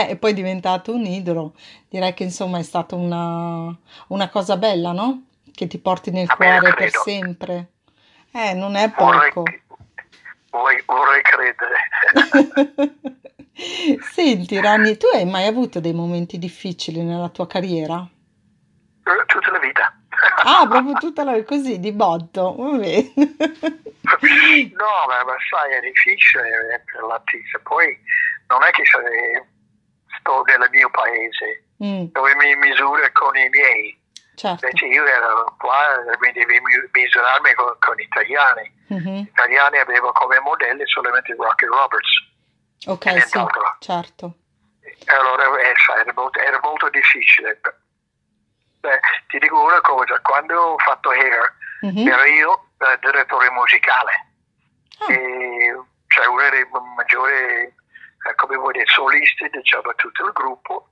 eh, 0.01 0.11
e 0.11 0.17
poi 0.17 0.31
è 0.33 0.35
diventato 0.35 0.93
un 0.95 1.05
idolo, 1.07 1.55
direi 1.89 2.13
che 2.15 2.25
insomma 2.25 2.59
è 2.59 2.63
stata 2.63 2.95
una, 2.95 3.75
una 4.09 4.29
cosa 4.29 4.57
bella, 4.57 4.93
no? 4.93 5.23
Che 5.53 5.67
ti 5.67 5.79
porti 5.79 6.11
nel 6.11 6.29
A 6.29 6.37
cuore 6.37 6.75
per 6.75 6.91
sempre. 6.91 7.73
Eh, 8.33 8.53
non 8.55 8.75
è 8.77 8.93
Vorrei, 8.97 9.33
poco. 9.33 9.43
vorrei, 10.51 10.83
vorrei 10.87 11.23
credere. 11.23 11.77
Senti, 14.13 14.61
Rani, 14.61 14.97
tu 14.97 15.07
hai 15.13 15.25
mai 15.25 15.47
avuto 15.47 15.81
dei 15.81 15.93
momenti 15.95 16.39
difficili 16.39 17.03
nella 17.03 17.29
tua 17.31 17.47
carriera? 17.47 18.07
Tutta 19.27 19.51
la 19.51 19.59
vita. 19.59 19.98
Ah, 20.45 20.67
proprio 20.69 20.95
tutta 20.95 21.25
la 21.25 21.43
così 21.45 21.79
di 21.79 21.93
botto, 21.93 22.55
va 22.57 22.77
bene. 22.77 23.13
No, 24.75 25.07
ma, 25.07 25.25
ma 25.25 25.37
sai, 25.51 25.73
è 25.75 25.81
difficile 25.81 26.83
per 26.93 27.03
l'artista. 27.03 27.59
Poi 27.63 27.99
non 28.49 28.63
è 28.63 28.71
che 28.71 28.85
se 28.85 29.47
sto 30.19 30.43
nel 30.45 30.69
mio 30.71 30.91
paese 30.91 31.65
Mm, 31.81 32.07
dove 32.11 32.35
mi 32.35 32.57
misuro 32.57 33.01
con 33.13 33.37
i 33.37 33.49
miei. 33.51 33.97
certo. 34.35 34.67
Invece 34.67 34.87
io 34.87 35.05
ero 35.07 35.55
qua, 35.59 35.79
mi 36.19 36.33
devi 36.33 36.59
misurarmi 36.93 37.55
con, 37.55 37.77
con 37.79 38.01
italiani. 38.01 38.75
Mm-hmm. 38.93 39.17
Italiani 39.31 39.79
avevo 39.79 40.11
come 40.11 40.41
modelli 40.41 40.83
solamente 40.87 41.37
Rocky 41.39 41.67
Roberts. 41.67 42.27
Ok, 42.87 43.23
sì, 43.23 43.39
certo. 43.79 44.35
Allora 45.07 45.45
eh, 45.61 45.73
era, 46.01 46.13
molto, 46.17 46.41
era 46.41 46.59
molto 46.63 46.89
difficile. 46.89 47.61
Beh, 48.89 49.01
ti 49.29 49.39
dico 49.39 49.61
una 49.61 49.81
cosa, 49.83 50.19
quando 50.21 50.59
ho 50.59 50.79
fatto 50.79 51.11
Hair 51.11 51.55
mm-hmm. 51.85 52.09
ero 52.09 52.25
io 52.25 52.69
eh, 52.79 52.99
direttore 53.03 53.51
musicale. 53.51 54.13
Ah. 55.01 55.13
E, 55.13 55.79
cioè 56.07 56.27
uno 56.27 56.49
dei 56.49 56.67
maggiori, 56.97 57.35
eh, 57.35 58.35
come 58.37 58.57
vuoi 58.57 58.73
dire, 58.73 58.87
solisti 58.87 59.47
diciamo 59.51 59.95
tutto 59.97 60.25
il 60.25 60.33
gruppo, 60.33 60.89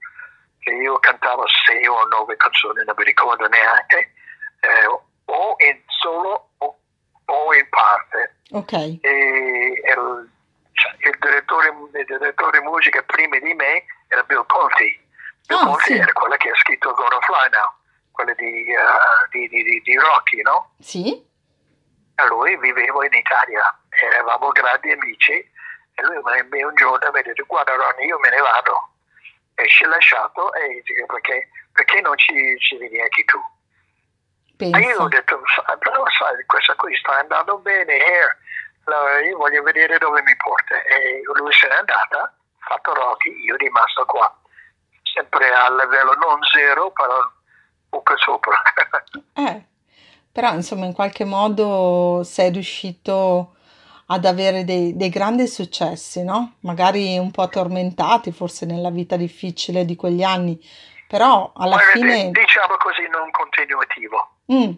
che 0.60 0.72
io 0.72 0.98
cantavo 0.98 1.44
sei 1.64 1.86
o 1.86 2.04
nove 2.08 2.36
canzoni, 2.36 2.84
non 2.84 2.94
mi 2.98 3.04
ricordo 3.04 3.48
neanche, 3.48 4.12
eh, 4.60 4.86
o 4.86 5.56
in 5.58 5.80
solo 5.86 6.50
o, 6.58 6.78
o 7.24 7.54
in 7.54 7.68
parte. 7.70 8.36
Ok. 8.50 8.72
E 8.72 9.82
il, 9.86 10.30
cioè, 10.72 10.94
il, 10.98 11.16
direttore, 11.18 11.68
il 11.94 12.04
direttore 12.04 12.60
musica 12.60 13.02
prima 13.04 13.38
di 13.38 13.54
me 13.54 13.84
era 14.08 14.22
Bill 14.24 14.44
Conti. 14.44 15.00
Bill 15.46 15.60
oh, 15.60 15.64
Conti 15.64 15.94
sì. 15.94 15.98
era 15.98 16.12
quello 16.12 16.36
che 16.36 16.50
ha 16.50 16.56
scritto 16.56 16.92
Gonna 16.92 17.20
Fly 17.20 17.48
Now, 17.52 17.72
quello 18.16 18.34
di, 18.34 18.72
uh, 18.74 19.28
di, 19.30 19.46
di, 19.48 19.80
di 19.84 19.94
Rocky, 19.94 20.40
no? 20.42 20.72
Sì. 20.80 21.24
E 22.18 22.26
lui 22.26 22.56
vivevo 22.56 23.04
in 23.04 23.12
Italia, 23.12 23.78
eravamo 23.90 24.48
grandi 24.50 24.90
amici 24.90 25.54
e 25.96 26.02
lui 26.02 26.20
mi 26.50 26.62
un 26.62 26.74
giorno 26.74 27.10
mi 27.10 27.18
ha 27.18 27.22
detto 27.22 27.44
guarda 27.46 27.74
Ronnie 27.74 28.06
io 28.06 28.18
me 28.18 28.28
ne 28.28 28.40
vado 28.40 28.92
e 29.54 29.66
ci 29.68 29.84
ha 29.84 29.88
lasciato 29.88 30.52
e 30.52 30.82
dice 30.84 31.06
perché, 31.06 31.48
perché 31.72 32.00
non 32.02 32.16
ci, 32.18 32.56
ci 32.58 32.76
vieni 32.76 33.00
anche 33.00 33.24
tu? 33.24 33.40
Penso. 34.56 34.78
E 34.78 34.82
io 34.82 35.00
ho 35.00 35.08
detto 35.08 35.40
però 35.78 36.04
sai 36.18 36.44
questa 36.44 36.74
qui 36.74 36.94
sta 36.96 37.18
andando 37.18 37.58
bene 37.58 37.92
Hair 37.94 38.36
allora 38.84 39.20
io 39.20 39.36
voglio 39.38 39.62
vedere 39.62 39.96
dove 39.98 40.20
mi 40.22 40.36
porta 40.36 40.82
e 40.82 41.22
lui 41.24 41.52
se 41.52 41.66
n'è 41.66 41.76
andata 41.76 42.34
fatto 42.58 42.92
Rocky 42.92 43.30
io 43.44 43.56
rimasto 43.56 44.04
qua 44.04 44.40
sempre 45.02 45.50
a 45.50 45.70
livello 45.70 46.12
non 46.14 46.38
zero 46.52 46.90
però 46.90 47.18
po' 48.02 48.16
sopra 48.16 48.60
eh 49.34 49.64
però 50.36 50.52
insomma 50.52 50.84
in 50.84 50.92
qualche 50.92 51.24
modo 51.24 52.20
sei 52.22 52.50
riuscito 52.50 53.54
ad 54.08 54.26
avere 54.26 54.64
dei, 54.64 54.94
dei 54.94 55.08
grandi 55.08 55.46
successi, 55.46 56.22
no? 56.22 56.56
Magari 56.60 57.16
un 57.16 57.30
po' 57.30 57.48
tormentati 57.48 58.32
forse 58.32 58.66
nella 58.66 58.90
vita 58.90 59.16
difficile 59.16 59.86
di 59.86 59.96
quegli 59.96 60.22
anni, 60.22 60.62
però 61.08 61.52
alla 61.56 61.76
Guarda, 61.76 61.90
fine... 61.90 62.30
Diciamo 62.32 62.76
così, 62.78 63.08
non 63.10 63.30
continuativo. 63.30 64.28
Mm. 64.52 64.74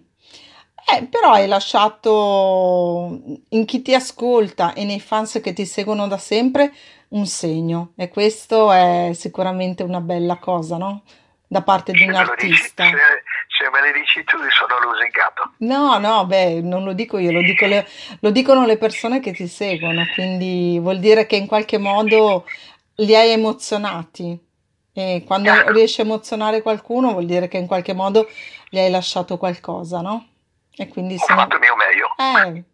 Eh, 0.96 1.06
però 1.06 1.32
hai 1.32 1.48
lasciato 1.48 3.18
in 3.48 3.64
chi 3.66 3.82
ti 3.82 3.94
ascolta 3.94 4.74
e 4.74 4.84
nei 4.84 5.00
fans 5.00 5.40
che 5.42 5.52
ti 5.52 5.66
seguono 5.66 6.06
da 6.06 6.18
sempre 6.18 6.72
un 7.08 7.26
segno 7.26 7.92
e 7.96 8.08
questo 8.08 8.70
è 8.70 9.10
sicuramente 9.12 9.82
una 9.82 10.00
bella 10.00 10.36
cosa, 10.36 10.76
no? 10.76 11.02
Da 11.50 11.62
parte 11.62 11.92
di 11.92 12.02
un 12.02 12.14
artista. 12.14 12.84
Dici, 12.84 12.96
se, 12.96 13.64
se 13.64 13.70
me 13.70 13.80
le 13.80 13.92
dici 13.92 14.22
tu 14.24 14.36
sono 14.50 14.78
lusingato. 14.80 15.52
No, 15.58 15.98
no, 15.98 16.26
beh, 16.26 16.60
non 16.60 16.84
lo 16.84 16.92
dico 16.92 17.16
io, 17.18 17.32
lo, 17.32 17.40
dico 17.40 17.64
le, 17.64 17.86
lo 18.20 18.30
dicono 18.30 18.66
le 18.66 18.76
persone 18.76 19.18
che 19.20 19.32
ti 19.32 19.48
seguono, 19.48 20.04
quindi 20.14 20.78
vuol 20.78 20.98
dire 20.98 21.26
che 21.26 21.36
in 21.36 21.46
qualche 21.46 21.78
modo 21.78 22.46
li 22.96 23.16
hai 23.16 23.30
emozionati. 23.30 24.38
E 24.92 25.24
quando 25.26 25.50
certo. 25.50 25.72
riesci 25.72 26.00
a 26.00 26.04
emozionare 26.04 26.60
qualcuno 26.60 27.12
vuol 27.12 27.24
dire 27.24 27.48
che 27.48 27.56
in 27.56 27.66
qualche 27.66 27.94
modo 27.94 28.28
gli 28.68 28.78
hai 28.78 28.90
lasciato 28.90 29.38
qualcosa, 29.38 30.00
no? 30.00 30.28
E 30.76 30.88
quindi 30.88 31.14
Ho 31.14 31.18
sono... 31.18 31.38
fatto 31.38 31.54
il 31.54 31.60
mio 31.60 31.76
meglio. 31.76 32.08
Eh, 32.16 32.64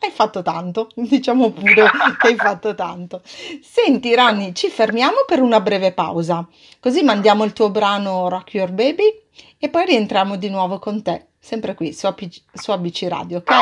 hai 0.00 0.10
fatto 0.10 0.42
tanto, 0.42 0.88
diciamo 0.94 1.50
pure 1.50 1.90
che 2.18 2.28
hai 2.28 2.36
fatto 2.36 2.74
tanto. 2.74 3.22
Senti 3.24 4.14
Ronny, 4.14 4.52
ci 4.52 4.68
fermiamo 4.68 5.24
per 5.26 5.40
una 5.40 5.60
breve 5.60 5.92
pausa, 5.92 6.46
così 6.80 7.02
mandiamo 7.02 7.44
il 7.44 7.52
tuo 7.52 7.70
brano 7.70 8.28
Rock 8.28 8.54
Your 8.54 8.72
Baby 8.72 9.24
e 9.58 9.68
poi 9.68 9.86
rientriamo 9.86 10.36
di 10.36 10.48
nuovo 10.48 10.78
con 10.78 11.02
te, 11.02 11.28
sempre 11.38 11.74
qui 11.74 11.92
su, 11.92 12.06
APG, 12.06 12.42
su 12.52 12.70
ABC 12.70 13.06
Radio, 13.08 13.38
ok? 13.38 13.52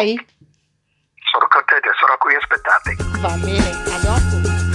Sono 1.32 1.48
contento, 1.48 1.88
sono 1.98 2.16
qui, 2.18 2.34
aspettate. 2.34 2.96
Va 3.20 3.34
bene, 3.38 3.70
a 3.92 3.98
dopo. 4.00 4.73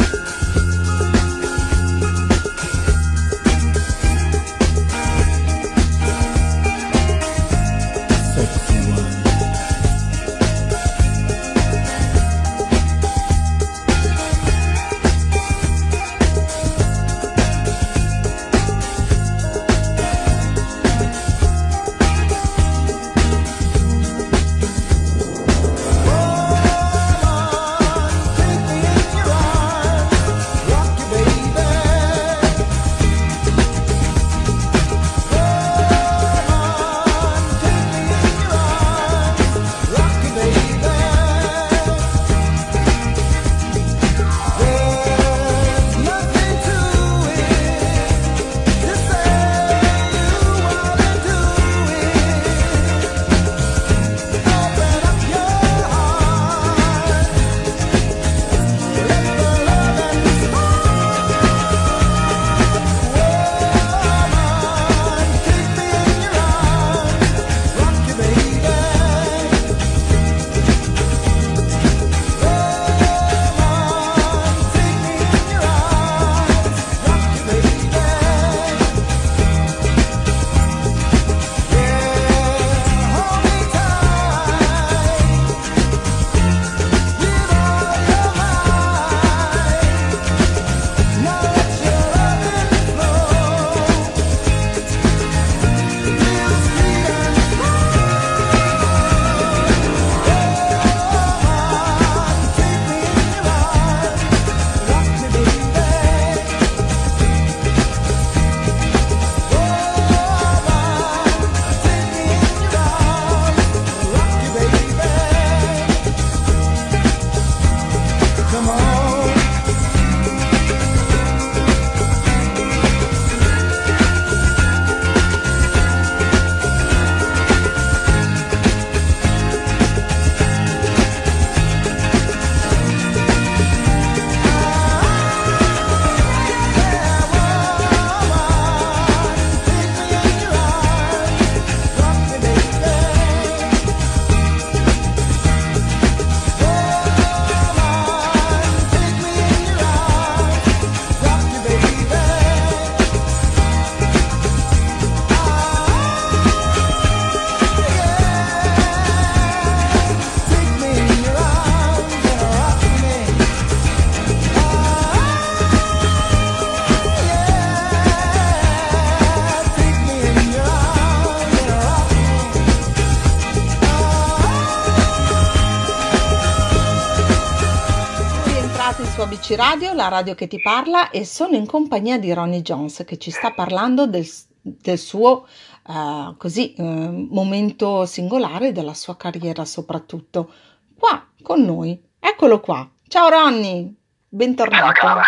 Radio, 179.59 179.91
la 179.91 180.07
radio 180.07 180.35
che 180.35 180.47
ti 180.47 180.61
parla 180.61 181.09
e 181.09 181.25
sono 181.25 181.53
in 181.53 181.67
compagnia 181.67 182.17
di 182.17 182.33
Ronnie 182.33 182.61
Jones 182.61 183.03
che 183.05 183.17
ci 183.17 183.29
sta 183.29 183.51
parlando 183.51 184.07
del, 184.07 184.25
del 184.61 184.97
suo 184.97 185.49
uh, 185.83 186.37
così, 186.37 186.75
uh, 186.77 187.27
momento 187.29 188.05
singolare 188.05 188.71
della 188.71 188.93
sua 188.93 189.17
carriera 189.17 189.65
soprattutto. 189.65 190.49
Qua 190.97 191.27
con 191.43 191.65
noi, 191.65 192.01
eccolo 192.21 192.61
qua. 192.61 192.89
Ciao 193.05 193.27
Ronnie, 193.27 193.95
bentornato. 194.29 195.19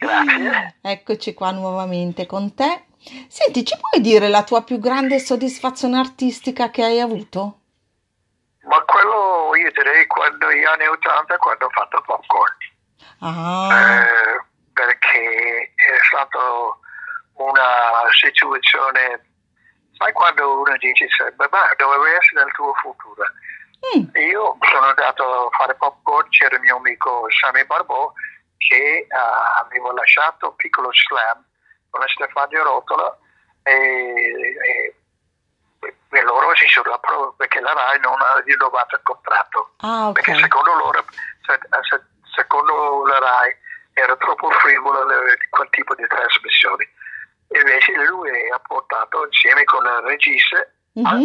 Eccoci 0.80 1.34
qua 1.34 1.50
nuovamente 1.50 2.24
con 2.24 2.54
te. 2.54 2.84
Senti, 3.28 3.66
ci 3.66 3.76
puoi 3.78 4.00
dire 4.00 4.28
la 4.28 4.44
tua 4.44 4.62
più 4.62 4.78
grande 4.78 5.18
soddisfazione 5.18 5.98
artistica 5.98 6.70
che 6.70 6.84
hai 6.84 7.00
avuto? 7.00 7.58
Ma 8.62 8.82
quello 8.82 9.54
io 9.56 9.70
direi 9.72 10.06
quando 10.06 10.46
negli 10.46 10.64
anni 10.64 10.86
80 10.86 11.36
quando 11.36 11.66
ho 11.66 11.70
fatto 11.70 12.02
popcorn. 12.06 12.70
Ah. 13.22 13.68
Eh, 13.72 14.44
perché 14.72 15.72
è 15.74 15.98
stata 16.08 16.38
una 17.34 18.10
situazione, 18.20 19.24
sai 19.96 20.12
quando 20.12 20.60
uno 20.60 20.76
dice 20.76 21.06
ma 21.36 21.46
dove 21.76 22.16
essere 22.16 22.44
nel 22.44 22.52
tuo 22.52 22.74
futuro? 22.74 23.22
Mm. 23.96 24.08
Io 24.28 24.56
sono 24.60 24.86
andato 24.86 25.46
a 25.46 25.50
fare 25.56 25.74
popcorn, 25.76 26.28
c'era 26.30 26.56
il 26.56 26.62
mio 26.62 26.76
amico 26.76 27.26
Sammy 27.40 27.64
Barbò 27.64 28.12
che 28.58 29.06
uh, 29.08 29.64
aveva 29.64 29.92
lasciato 29.92 30.48
un 30.48 30.56
piccolo 30.56 30.90
slam 30.92 31.44
con 31.90 32.00
la 32.00 32.08
Stefania 32.08 32.62
Rotola 32.62 33.16
e, 33.62 33.72
e 33.72 34.96
e 36.12 36.22
loro 36.22 36.54
si 36.54 36.66
sono 36.68 36.92
approvato 36.92 37.34
perché 37.36 37.60
la 37.60 37.72
RAI 37.72 37.98
non 38.00 38.20
ha 38.20 38.40
rinnovato 38.44 38.96
il 38.96 39.02
contratto. 39.02 39.72
Ah, 39.78 40.08
ok. 40.08 40.12
Perché 40.12 40.40
secondo 40.40 40.74
loro, 40.74 41.04
se, 41.46 41.58
se, 41.88 42.02
secondo 42.34 43.04
la 43.06 43.18
RAI 43.18 43.56
era 43.94 44.16
troppo 44.16 44.50
frivolo 44.50 45.06
quel 45.50 45.68
tipo 45.70 45.94
di 45.94 46.06
trasmissioni. 46.06 46.88
Invece 47.48 47.92
lui 48.06 48.50
ha 48.50 48.58
portato 48.60 49.26
insieme 49.26 49.64
con 49.64 49.84
il 49.84 50.02
regista 50.06 50.66
mm-hmm. 50.98 51.24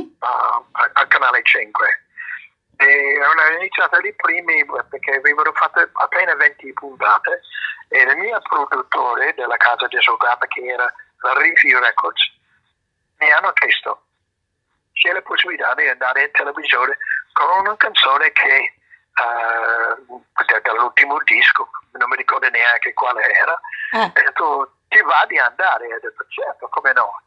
al 0.72 1.08
canale 1.08 1.42
5. 1.44 1.88
E 2.80 3.20
hanno 3.22 3.58
iniziato 3.60 3.98
i 4.00 4.14
primi 4.14 4.64
perché 4.90 5.16
avevano 5.16 5.52
fatto 5.54 5.88
appena 5.94 6.36
20 6.36 6.74
puntate 6.74 7.42
e 7.90 8.02
il 8.02 8.18
mio 8.18 8.40
produttore 8.42 9.34
della 9.36 9.58
casa 9.58 9.88
discografia 9.88 10.48
che 10.48 10.62
era 10.66 10.94
la 11.22 11.34
Review 11.34 11.80
Records 11.80 12.36
mi 13.20 13.32
hanno 13.32 13.52
chiesto 13.54 14.04
c'è 14.94 15.12
la 15.14 15.22
possibilità 15.22 15.74
di 15.76 15.88
andare 15.88 16.24
in 16.24 16.32
televisione 16.32 16.98
con 17.34 17.60
una 17.60 17.78
canzone 17.78 18.32
che 18.32 18.74
uh, 19.20 20.20
dall'ultimo 20.62 21.18
disco, 21.24 21.70
non 21.92 22.10
mi 22.10 22.16
ricordo 22.18 22.50
neanche 22.50 22.94
quale 22.94 23.24
era, 23.30 23.60
eh. 23.94 24.04
ho 24.06 24.12
detto 24.14 24.72
ti 24.88 25.02
va 25.02 25.26
di 25.28 25.38
andare? 25.38 25.86
Ho 25.94 26.00
detto 26.02 26.26
certo, 26.30 26.68
come 26.70 26.94
no. 26.94 27.22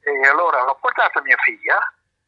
E 0.00 0.28
allora 0.28 0.62
l'ho 0.64 0.76
portata 0.80 1.20
mia 1.22 1.36
figlia, 1.38 1.78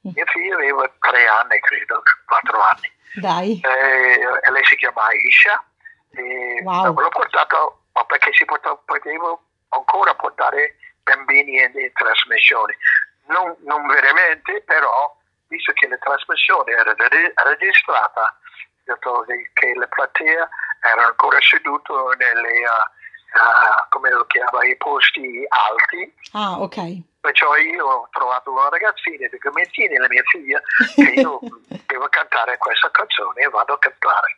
Mm. 0.06 0.10
mia 0.14 0.26
figlia 0.26 0.54
aveva 0.54 0.88
tre 1.00 1.26
anni, 1.26 1.58
credo, 1.60 2.00
quattro 2.26 2.60
anni, 2.60 2.92
Dai. 3.14 3.60
e, 3.64 4.20
e 4.42 4.50
lei 4.52 4.64
si 4.64 4.76
chiama 4.76 5.06
Aisha. 5.06 5.64
E 6.10 6.60
Wow. 6.62 6.94
L'ho 6.98 7.08
portato 7.08 7.80
ma 7.92 8.04
perché 8.04 8.32
si 8.32 8.44
poteva, 8.44 8.76
potevo 8.84 9.42
ancora 9.70 10.14
portare 10.14 10.76
bambini 11.02 11.60
in, 11.60 11.72
in 11.74 11.92
trasmissioni 11.92 12.74
non, 13.26 13.54
non 13.64 13.86
veramente, 13.86 14.62
però, 14.62 15.16
visto 15.48 15.72
che 15.72 15.88
la 15.88 15.96
trasmissione 15.98 16.72
era 16.72 16.94
re- 16.96 17.32
registrata, 17.34 18.38
detto 18.86 19.24
che 19.52 19.74
la 19.74 19.86
platea 19.88 20.48
era 20.80 21.06
ancora 21.06 21.38
seduta 21.40 21.92
nelle, 22.16 22.60
uh, 22.60 23.88
come 23.90 24.10
lo 24.10 24.24
chiama, 24.26 24.64
i 24.64 24.76
posti 24.76 25.44
alti, 25.48 26.14
Ah, 26.32 26.60
ok. 26.60 26.78
perciò 27.20 27.56
io 27.56 27.84
ho 27.86 28.08
trovato 28.12 28.52
una 28.52 28.68
ragazzina 28.68 29.26
di 29.28 29.38
come 29.38 29.66
tiene 29.66 29.98
la 29.98 30.06
mia 30.08 30.22
figlia 30.26 30.60
che 30.94 31.02
io 31.20 31.40
devo 31.86 32.08
cantare 32.08 32.56
questa 32.58 32.90
canzone 32.90 33.42
e 33.42 33.48
vado 33.48 33.74
a 33.74 33.78
cantare. 33.78 34.36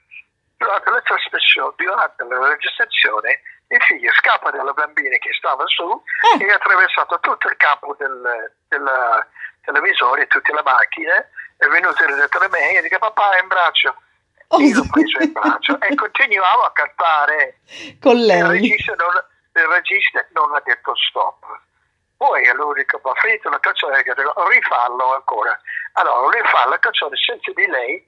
Durante 0.56 0.90
la 0.90 1.00
trasmissione, 1.02 1.72
durante 1.76 2.24
la 2.24 2.48
registrazione, 2.48 3.40
mia 3.68 3.78
figlia 3.80 4.11
scappa 4.14 4.50
dalla 4.50 4.72
bambina 4.72 5.16
che 5.18 5.32
stava 5.34 5.64
su 5.66 6.02
Eh. 6.34 6.44
e 6.44 6.50
ha 6.50 6.54
attraversato 6.56 7.20
tutto 7.20 7.48
il 7.48 7.56
campo 7.56 7.94
del, 7.98 8.52
del 8.68 8.90
televisore, 9.62 10.26
tutte 10.26 10.52
le 10.54 10.62
macchine, 10.62 11.30
è 11.58 11.66
venuta 11.66 12.04
dietro 12.06 12.44
a 12.44 12.48
me 12.48 12.76
e 12.78 12.82
dice 12.82 12.98
papà 12.98 13.37
è 13.37 13.40
in 13.42 13.48
braccio. 13.48 13.94
Io 14.56 14.74
l'ho 14.76 14.87
preso 14.90 15.18
in 15.22 15.32
braccio 15.32 15.78
e 15.80 15.94
continuavo 15.94 16.62
a 16.62 16.72
cantare. 16.72 17.58
Con 18.00 18.16
Il 18.16 18.24
lei. 18.24 18.42
regista 18.42 18.94
non, 18.94 19.12
il 19.52 19.68
regista 19.68 20.24
non 20.32 20.54
ha 20.54 20.62
detto 20.64 20.94
stop. 20.96 21.44
Poi 22.16 22.48
allora 22.48 22.80
dico, 22.80 22.98
ma 23.04 23.12
finito 23.20 23.48
la 23.50 23.61
canzone, 23.61 24.02
che 24.02 24.14
dico, 24.16 24.48
rifallo 24.48 25.14
ancora. 25.14 25.56
Allora, 25.92 26.37
rifà 26.40 26.66
la 26.66 26.78
canzone 26.78 27.16
senza 27.16 27.52
di 27.52 27.66
lei, 27.66 28.04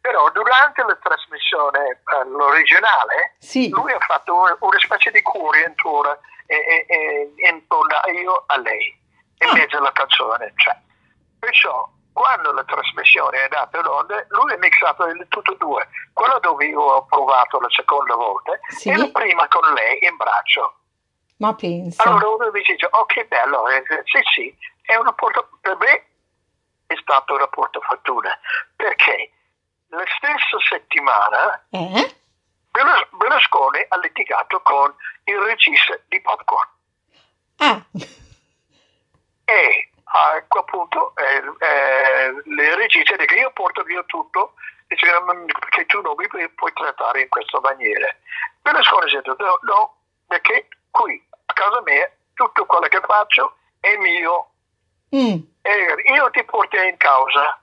però 0.00 0.28
durante 0.32 0.82
la 0.82 0.96
trasmissione, 1.00 1.88
eh, 1.88 2.24
l'originale, 2.28 3.36
Sì. 3.38 3.70
lui 3.70 3.92
ha 3.92 3.98
fatto 4.00 4.34
un- 4.36 4.56
una 4.60 4.78
specie 4.80 5.10
di 5.12 5.22
cuore 5.22 5.62
intorno, 5.66 6.18
e, 6.46 6.56
e, 6.56 6.84
e, 6.88 7.48
intorno 7.50 7.96
a 7.96 8.10
io 8.10 8.42
a 8.48 8.58
lei, 8.58 9.00
in 9.38 9.48
Ah. 9.48 9.52
mezzo 9.54 9.78
alla 9.78 9.92
canzone. 9.92 10.52
Cioè. 10.56 10.76
Perciò, 11.38 11.88
quando 12.14 12.52
la 12.52 12.64
trasmissione 12.64 13.38
è 13.38 13.42
andata 13.42 13.78
in 13.78 13.86
onda, 13.86 14.24
lui 14.28 14.52
ha 14.52 14.56
mixato 14.58 15.04
il 15.06 15.26
tutto 15.28 15.52
e 15.52 15.56
due. 15.58 15.88
Quello 16.14 16.38
dove 16.40 16.64
io 16.66 16.80
ho 16.80 17.04
provato 17.06 17.58
la 17.60 17.68
seconda 17.70 18.14
volta 18.14 18.52
Sì. 18.68 18.88
e 18.88 18.96
la 18.96 19.08
prima 19.12 19.46
con 19.48 19.68
lei 19.74 19.98
in 20.00 20.16
braccio. 20.16 20.76
Ma 21.38 21.52
pensa. 21.54 22.04
Allora 22.04 22.28
uno 22.28 22.50
mi 22.52 22.62
dice, 22.62 22.86
oh 22.88 23.04
che 23.06 23.24
bello, 23.26 23.68
eh, 23.68 23.82
sì 24.04 24.20
sì, 24.32 24.56
è 24.82 24.94
una 24.94 25.12
porta, 25.12 25.46
per 25.60 25.76
me 25.76 26.06
è 26.86 26.94
stata 27.00 27.32
una 27.34 27.48
porta 27.48 27.80
fortuna, 27.80 28.30
perché 28.76 29.32
la 29.88 30.04
stessa 30.16 30.56
settimana 30.70 31.66
Eh? 31.70 32.16
Berlus- 32.70 33.08
Berlusconi 33.10 33.84
ha 33.88 33.96
litigato 33.98 34.60
con 34.62 34.94
il 35.24 35.38
regista 35.38 35.98
di 36.08 36.20
Popcorn 36.20 36.68
Ah, 37.58 37.84
e 39.44 39.88
a 40.04 40.44
quel 40.46 40.64
punto 40.64 41.12
eh, 41.16 41.42
eh, 41.66 42.26
il 42.44 42.76
regista 42.76 43.16
porto 43.74 43.82
via 43.82 44.02
tutto 44.04 44.54
"Mm, 45.34 45.46
che 45.70 45.86
tu 45.86 46.00
non 46.02 46.14
mi 46.16 46.28
pu- 46.28 46.54
puoi 46.54 46.72
trattare 46.72 47.22
in 47.22 47.28
questa 47.28 47.58
maniera. 47.60 48.06
Berlusconi 48.62 49.10
ha 49.10 49.20
detto 49.20 49.36
no, 49.38 49.58
no, 49.62 49.96
perché 50.28 50.68
qui 50.90 51.20
a 51.46 51.52
casa 51.52 51.82
mia 51.82 52.08
tutto 52.34 52.64
quello 52.66 52.86
che 52.86 53.00
faccio 53.00 53.56
è 53.80 53.96
mio 53.96 54.50
mm, 55.14 55.38
e 55.62 56.12
io 56.12 56.30
ti 56.30 56.44
porto 56.44 56.76
in 56.80 56.96
causa. 56.96 57.58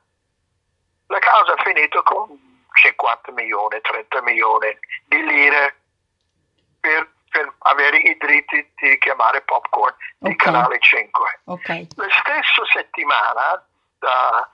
La 1.08 1.20
causa 1.20 1.54
è 1.56 1.64
finita 1.64 2.02
con 2.04 2.28
50 2.74 3.32
milioni, 3.32 3.80
30 3.82 4.22
milioni 4.22 4.78
di 5.06 5.24
lire 5.24 5.76
per, 6.80 7.10
per 7.30 7.54
avere 7.60 7.98
i 7.98 8.18
diritti 8.20 8.72
di 8.76 8.98
chiamare 8.98 9.42
popcorn 9.42 9.96
di. 10.20 10.36
Canale 10.36 10.80
5. 10.80 11.40
ok. 11.46 11.68
La 11.96 12.08
stessa 12.10 12.66
settimana, 12.74 13.64
da- 14.00 14.50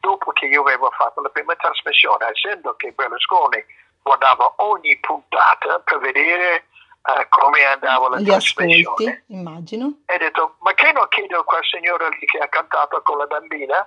dopo 0.00 0.32
che 0.32 0.46
io 0.46 0.62
avevo 0.62 0.90
fatto 0.90 1.20
la 1.20 1.28
prima 1.30 1.54
trasmissione, 1.56 2.26
essendo 2.30 2.74
che 2.76 2.92
Berlusconi 2.92 3.64
guardava 4.02 4.52
ogni 4.58 4.96
puntata 4.98 5.80
per 5.80 5.98
vedere 5.98 6.66
eh, 7.02 7.26
come 7.28 7.64
andava 7.64 8.08
la 8.10 8.18
Gli 8.20 8.30
ascolti, 8.30 8.82
trasmissione, 8.82 9.24
immagino. 9.28 9.92
e 10.06 10.14
ha 10.14 10.18
detto, 10.18 10.56
ma 10.60 10.72
che 10.74 10.92
non 10.92 11.06
chiedo 11.08 11.40
a 11.40 11.44
quel 11.44 11.64
signore 11.64 12.08
lì 12.18 12.26
che 12.26 12.38
ha 12.38 12.48
cantato 12.48 13.00
con 13.02 13.18
la 13.18 13.26
bambina? 13.26 13.86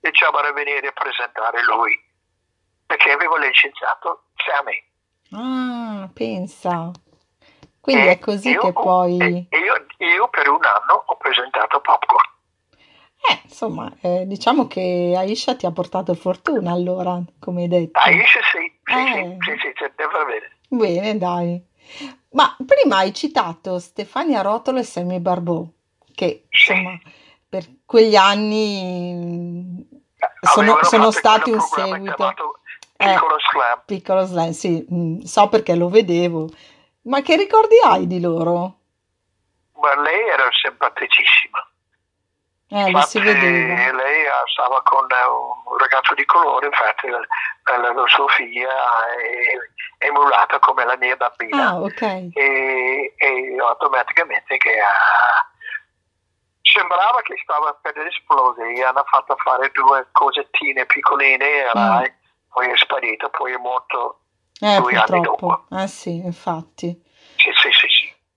Diciamo 0.00 0.38
a 0.38 0.52
venire 0.52 0.88
a 0.88 0.92
presentare 0.92 1.62
lui, 1.62 1.98
perché 2.86 3.12
avevo 3.12 3.36
licenziato 3.36 4.24
Sammy. 4.36 4.82
Ah, 5.32 6.08
pensa. 6.12 6.90
Quindi 7.80 8.06
E 8.08 8.10
è 8.12 8.18
così 8.18 8.50
io- 8.50 8.60
che 8.60 8.72
poi... 8.72 9.46
e 9.48 9.58
io, 9.58 9.86
io 9.98 10.28
per 10.28 10.48
un 10.48 10.64
anno 10.64 11.02
ho 11.06 11.16
presentato 11.16 11.80
Popcorn. 11.80 12.30
Eh, 13.30 13.40
insomma, 13.44 13.92
eh, 14.00 14.24
diciamo 14.26 14.66
che 14.66 15.14
Aisha 15.16 15.54
ti 15.54 15.64
ha 15.66 15.70
portato 15.70 16.12
fortuna 16.14 16.72
allora, 16.72 17.20
come 17.38 17.62
hai 17.62 17.68
detto. 17.68 17.98
Aisha 18.00 18.40
sì, 18.50 18.72
sì, 18.84 18.92
Eh. 18.94 19.36
sì, 19.40 19.50
sì, 19.52 19.58
sì, 19.60 19.72
sì, 19.76 19.92
devo 19.96 20.18
avere. 20.18 20.58
Bene, 20.68 21.18
dai. 21.18 21.62
Ma 22.30 22.56
prima 22.66 22.96
hai 22.98 23.12
citato 23.14 23.78
Stefania 23.78 24.40
Rotolo 24.42 24.78
e 24.78 24.82
Sammy 24.82 25.18
Barbò, 25.20 25.64
che 26.14 26.46
Sì. 26.50 26.72
insomma 26.72 26.98
per 27.48 27.66
quegli 27.84 28.16
anni 28.16 29.86
sono, 30.40 30.62
Avevano 30.72 30.84
sono 30.84 31.10
fatto 31.10 31.18
stati 31.18 31.50
un 31.50 31.60
seguito. 31.60 32.14
chiamato 32.14 32.60
Eh. 32.96 33.12
Piccolo 33.12 33.36
Slam. 33.50 33.82
Piccolo 33.84 34.24
slam, 34.24 34.50
sì, 34.52 34.86
mm, 34.92 35.20
so 35.20 35.48
perché 35.48 35.74
lo 35.74 35.88
vedevo. 35.88 36.48
Ma 37.02 37.20
che 37.20 37.36
ricordi 37.36 37.74
hai 37.84 38.06
di 38.06 38.20
loro? 38.20 38.78
Ma 39.74 40.00
lei 40.00 40.28
era 40.28 40.48
simpaticissima. 40.62 41.68
Eh, 42.74 42.88
Infatti, 42.88 43.20
lei 43.20 44.24
stava 44.50 44.80
con 44.82 45.04
eh, 45.10 45.68
un 45.68 45.76
ragazzo 45.76 46.14
di 46.14 46.24
colore, 46.24 46.66
infatti 46.66 47.06
la, 47.08 47.18
la- 47.18 48.28
figlia, 48.28 48.70
e, 49.18 50.06
emulata 50.06 50.58
come 50.58 50.84
la 50.86 50.96
mia 50.96 51.14
bambina. 51.16 51.68
Ah, 51.68 51.80
ok. 51.80 52.02
E, 52.32 53.12
e 53.16 53.56
automaticamente 53.60 54.56
che 54.56 54.80
ha 54.80 55.46
sembrava 56.62 57.20
che 57.22 57.34
stava 57.42 57.74
per 57.82 57.98
esplodere, 57.98 58.72
gli 58.72 58.80
hanno 58.80 59.04
fatto 59.06 59.36
fare 59.36 59.70
due 59.72 60.06
cosettine 60.12 60.86
piccoline 60.86 61.44
e 61.44 61.70
Mm. 61.76 62.04
poi 62.48 62.70
è 62.70 62.76
sparito, 62.76 63.28
poi 63.28 63.52
è 63.52 63.58
morto 63.58 64.20
Eh, 64.60 64.76
due 64.78 64.94
anni 64.94 65.04
purtroppo. 65.04 65.46
dopo. 65.68 65.76
Eh 65.76 65.88
sì, 65.88 66.16
infatti. 66.24 66.88
Sì, 67.36 67.50
sì. 67.72 67.81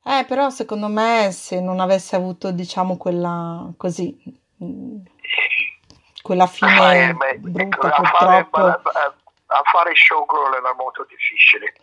Eh, 0.08 0.24
però 0.28 0.50
secondo 0.52 0.88
me 0.88 1.30
se 1.32 1.60
non 1.60 1.80
avesse 1.80 2.16
avuto, 2.16 2.52
diciamo, 2.52 2.96
quella 2.96 3.72
così, 3.76 4.16
mm, 4.64 4.98
quella 6.22 6.46
fare, 6.46 6.74
fine 7.00 7.14
ma- 7.14 7.34
brutta 7.38 7.96
a 7.96 8.04
fare, 8.04 8.44
purtroppo. 8.46 8.90
a- 8.90 9.14
a 9.48 9.62
fare 9.72 9.96
showgirl 9.96 10.54
era 10.56 10.74
molto 10.76 11.06
difficile. 11.10 11.74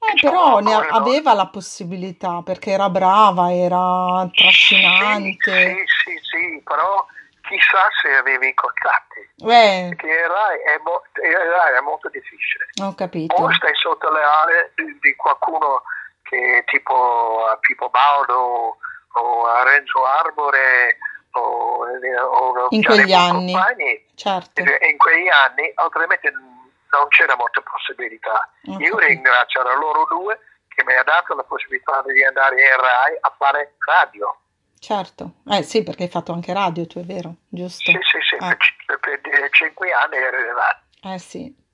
Eh, 0.00 0.12
Diciamo, 0.12 0.56
però 0.56 0.58
ne 0.60 0.88
aveva 0.90 1.34
la 1.34 1.46
possibilità 1.48 2.42
perché 2.44 2.70
era 2.70 2.88
brava, 2.88 3.52
era 3.52 4.28
trascinante. 4.32 5.76
Sì, 5.76 5.84
sì, 5.86 6.18
sì, 6.22 6.62
però 6.64 7.04
chissà 7.42 7.88
se 8.02 8.14
avevi 8.16 8.48
i 8.48 8.54
contatti. 8.54 9.18
Eh, 9.40 9.94
Perché 9.94 10.26
Rai 10.26 10.58
è, 10.66 10.80
mo- 10.82 11.02
Rai 11.14 11.76
è 11.76 11.80
molto 11.80 12.08
difficile. 12.10 12.66
ho 12.82 12.94
capito. 12.94 13.34
O 13.34 13.52
stai 13.54 13.74
sotto 13.74 14.10
le 14.12 14.20
ali 14.22 14.98
di 15.00 15.14
qualcuno 15.16 15.82
che 16.28 16.62
tipo 16.66 17.46
a 17.46 17.56
Pippo 17.58 17.88
Baudo 17.88 18.76
o 19.12 19.46
a 19.46 19.62
Renzo 19.64 20.04
Arbore 20.04 20.98
o, 21.32 21.84
o 21.84 22.66
In 22.70 22.84
quegli 22.84 23.12
anni. 23.12 23.52
Compagni. 23.52 24.06
Certo. 24.14 24.60
in 24.60 24.96
quegli 24.98 25.28
anni 25.28 25.70
altrimenti 25.74 26.28
non 26.30 27.08
c'era 27.08 27.36
molta 27.36 27.60
possibilità. 27.62 28.48
Ho 28.68 28.78
Io 28.78 28.98
ringrazio 28.98 29.60
a 29.60 29.74
loro 29.76 30.04
due 30.08 30.38
che 30.68 30.84
mi 30.84 30.94
ha 30.94 31.02
dato 31.02 31.34
la 31.34 31.42
possibilità 31.42 32.02
di 32.06 32.24
andare 32.24 32.54
in 32.60 32.80
Rai 32.80 33.16
a 33.20 33.34
fare 33.36 33.74
radio. 33.84 34.36
Certo. 34.78 35.32
Eh 35.50 35.62
sì, 35.64 35.82
perché 35.82 36.04
hai 36.04 36.08
fatto 36.08 36.32
anche 36.32 36.52
radio, 36.52 36.86
tu 36.86 37.00
è 37.00 37.04
vero, 37.04 37.34
giusto? 37.48 37.90
Sì, 37.90 37.98
sì, 38.00 38.18
sì, 38.20 38.34
Eh. 38.36 38.56
per, 38.86 38.98
per- 39.00 39.20
per 39.20 39.50
cinque 39.50 39.90
anni 39.92 40.16
ero 40.16 40.38
in 40.38 40.54
radio. 40.54 41.14
Eh 41.14 41.18
sì. 41.18 41.66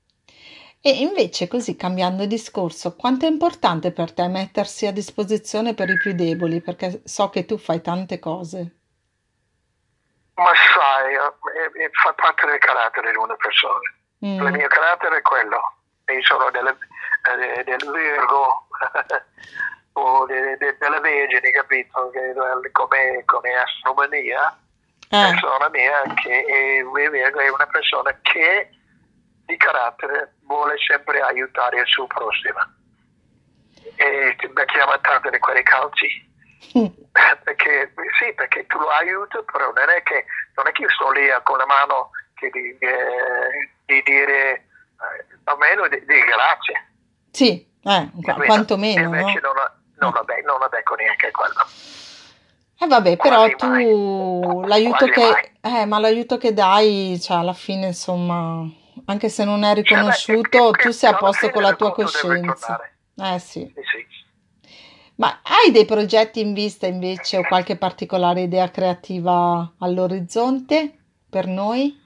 E 0.86 0.90
invece, 1.00 1.48
così 1.48 1.76
cambiando 1.76 2.26
discorso, 2.26 2.94
quanto 2.94 3.24
è 3.24 3.28
importante 3.30 3.90
per 3.90 4.12
te 4.12 4.28
mettersi 4.28 4.86
a 4.86 4.92
disposizione 4.92 5.72
per 5.72 5.88
i 5.88 5.96
più 5.96 6.12
deboli? 6.12 6.60
Perché 6.60 7.00
so 7.04 7.30
che 7.30 7.46
tu 7.46 7.56
fai 7.56 7.80
tante 7.80 8.18
cose. 8.18 8.58
Ma 10.34 10.52
sai, 10.52 11.14
eh, 11.14 11.84
eh, 11.84 11.90
fa 11.90 12.12
parte 12.12 12.44
del 12.44 12.58
carattere 12.58 13.12
di 13.12 13.16
una 13.16 13.34
persona. 13.34 13.80
Mm, 14.26 14.46
Il 14.46 14.52
mio 14.52 14.68
carattere 14.68 15.16
è 15.16 15.22
quello. 15.22 15.58
Io 16.12 16.22
sono 16.22 16.50
delle, 16.50 16.76
eh, 17.32 17.64
del 17.64 17.90
Virgo 17.90 18.68
o 19.94 20.26
de- 20.26 20.58
de- 20.58 20.76
delle 20.78 21.00
Vergini, 21.00 21.50
capito? 21.50 22.12
Eh, 22.12 22.70
come, 22.72 23.22
come 23.24 23.54
astronomia, 23.56 24.54
eh, 25.08 25.30
persona 25.32 25.70
mia 25.70 26.02
che 26.12 26.44
è, 26.44 26.76
è 26.76 27.48
una 27.48 27.66
persona 27.72 28.18
che 28.20 28.68
di 29.46 29.56
carattere 29.56 30.34
vuole 30.46 30.74
sempre 30.86 31.20
aiutare 31.20 31.80
il 31.80 31.86
suo 31.86 32.06
prossimo. 32.06 32.60
E 33.96 34.34
ti 34.38 34.48
becchiamo 34.48 34.98
tanto 35.00 35.30
di 35.30 35.38
quei 35.38 35.62
calci. 35.62 36.32
Perché, 37.14 37.94
sì, 38.18 38.34
perché 38.34 38.66
tu 38.66 38.76
lo 38.78 38.88
aiuti, 38.88 39.38
però 39.52 39.70
non 39.72 39.88
è 39.88 40.02
che, 40.02 40.24
non 40.56 40.66
è 40.66 40.72
che 40.72 40.82
io 40.82 40.90
sto 40.90 41.12
lì 41.12 41.28
con 41.44 41.58
la 41.58 41.66
mano 41.66 42.10
che 42.34 42.50
di, 42.50 42.76
eh, 42.78 43.70
di 43.84 44.02
dire 44.02 44.50
eh, 44.52 45.24
almeno 45.44 45.86
di, 45.86 46.00
di 46.00 46.18
grazie. 46.20 46.86
sì, 47.30 47.64
eh, 47.84 48.10
quantomeno, 48.46 49.08
no? 49.08 49.16
Invece 49.16 49.40
non, 49.40 49.54
non, 49.98 50.12
lo 50.12 50.24
be- 50.24 50.42
non 50.44 50.66
becco 50.68 50.94
neanche 50.96 51.30
quello. 51.30 51.66
Eh 52.80 52.86
vabbè, 52.88 53.16
però 53.16 53.48
Quasi 53.48 53.56
tu 53.56 53.66
mai. 53.66 54.68
l'aiuto 54.68 55.06
Quasi 55.06 55.12
che, 55.12 55.52
eh, 55.60 55.84
ma 55.86 55.98
l'aiuto 56.00 56.36
che 56.36 56.52
dai, 56.52 57.18
cioè 57.20 57.36
alla 57.38 57.52
fine, 57.52 57.86
insomma, 57.86 58.66
anche 59.06 59.28
se 59.28 59.44
non 59.44 59.62
è 59.64 59.74
riconosciuto, 59.74 60.70
che- 60.70 60.82
tu 60.82 60.88
che 60.88 60.92
sei 60.92 61.10
a 61.12 61.16
posto 61.16 61.50
con 61.50 61.62
la 61.62 61.74
tua 61.74 61.92
coscienza. 61.92 62.80
Eh 63.16 63.38
sì. 63.38 63.72
Ma 65.16 65.40
hai 65.44 65.70
dei 65.70 65.84
progetti 65.84 66.40
in 66.40 66.52
vista 66.52 66.86
invece 66.86 67.38
o 67.38 67.44
qualche 67.46 67.76
particolare 67.76 68.40
idea 68.42 68.68
creativa 68.70 69.74
all'orizzonte 69.78 70.98
per 71.30 71.46
noi? 71.46 72.02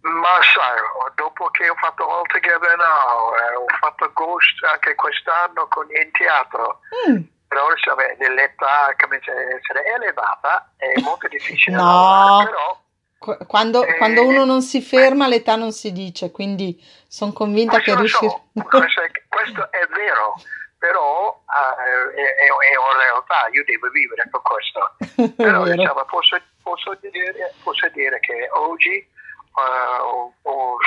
Ma 0.00 0.40
sai, 0.40 0.78
dopo 1.16 1.50
che 1.50 1.68
ho 1.68 1.74
fatto 1.74 2.08
All 2.08 2.24
Together 2.28 2.74
Now, 2.76 3.34
eh, 3.36 3.56
ho 3.56 3.66
fatto 3.78 4.10
Ghost 4.14 4.64
anche 4.64 4.94
quest'anno 4.94 5.68
con, 5.68 5.84
in 5.90 6.10
teatro, 6.12 6.80
Mm, 7.06 7.20
però 7.46 7.66
sai, 7.84 8.16
l'età 8.34 8.94
comincia 8.96 9.30
a 9.32 9.40
essere 9.56 9.84
elevata, 9.84 10.72
è 10.78 10.98
molto 11.02 11.28
difficile 11.28 11.76
No. 11.76 11.84
lavorare, 11.84 12.44
però 12.50 12.80
Quando, 13.46 13.84
Eh, 13.84 13.96
quando 13.98 14.24
uno 14.26 14.46
non 14.46 14.62
si 14.62 14.80
ferma, 14.80 15.28
l'età 15.28 15.54
non 15.54 15.72
si 15.72 15.92
dice, 15.92 16.30
quindi 16.30 16.80
sono 17.06 17.32
convinta 17.34 17.78
che 17.80 17.94
riuscirò. 17.94 18.30
so, 18.30 18.62
questo, 18.64 19.02
è, 19.02 19.10
questo 19.28 19.70
è 19.70 19.86
vero, 19.88 20.36
però 20.78 21.38
eh, 21.44 22.14
è, 22.14 22.46
è- 22.46 22.76
una 22.78 22.98
realtà, 22.98 23.48
io 23.52 23.62
devo 23.64 23.90
vivere 23.90 24.26
con 24.30 24.40
questo. 24.40 24.96
Però 25.36 25.64
diciamo, 25.64 26.02
posso, 26.06 26.40
posso 26.62 26.96
dire, 27.02 27.54
posso 27.62 27.86
dire 27.90 28.18
che 28.20 28.48
oggi 28.52 28.96
eh, 28.96 30.00
ho- 30.00 30.32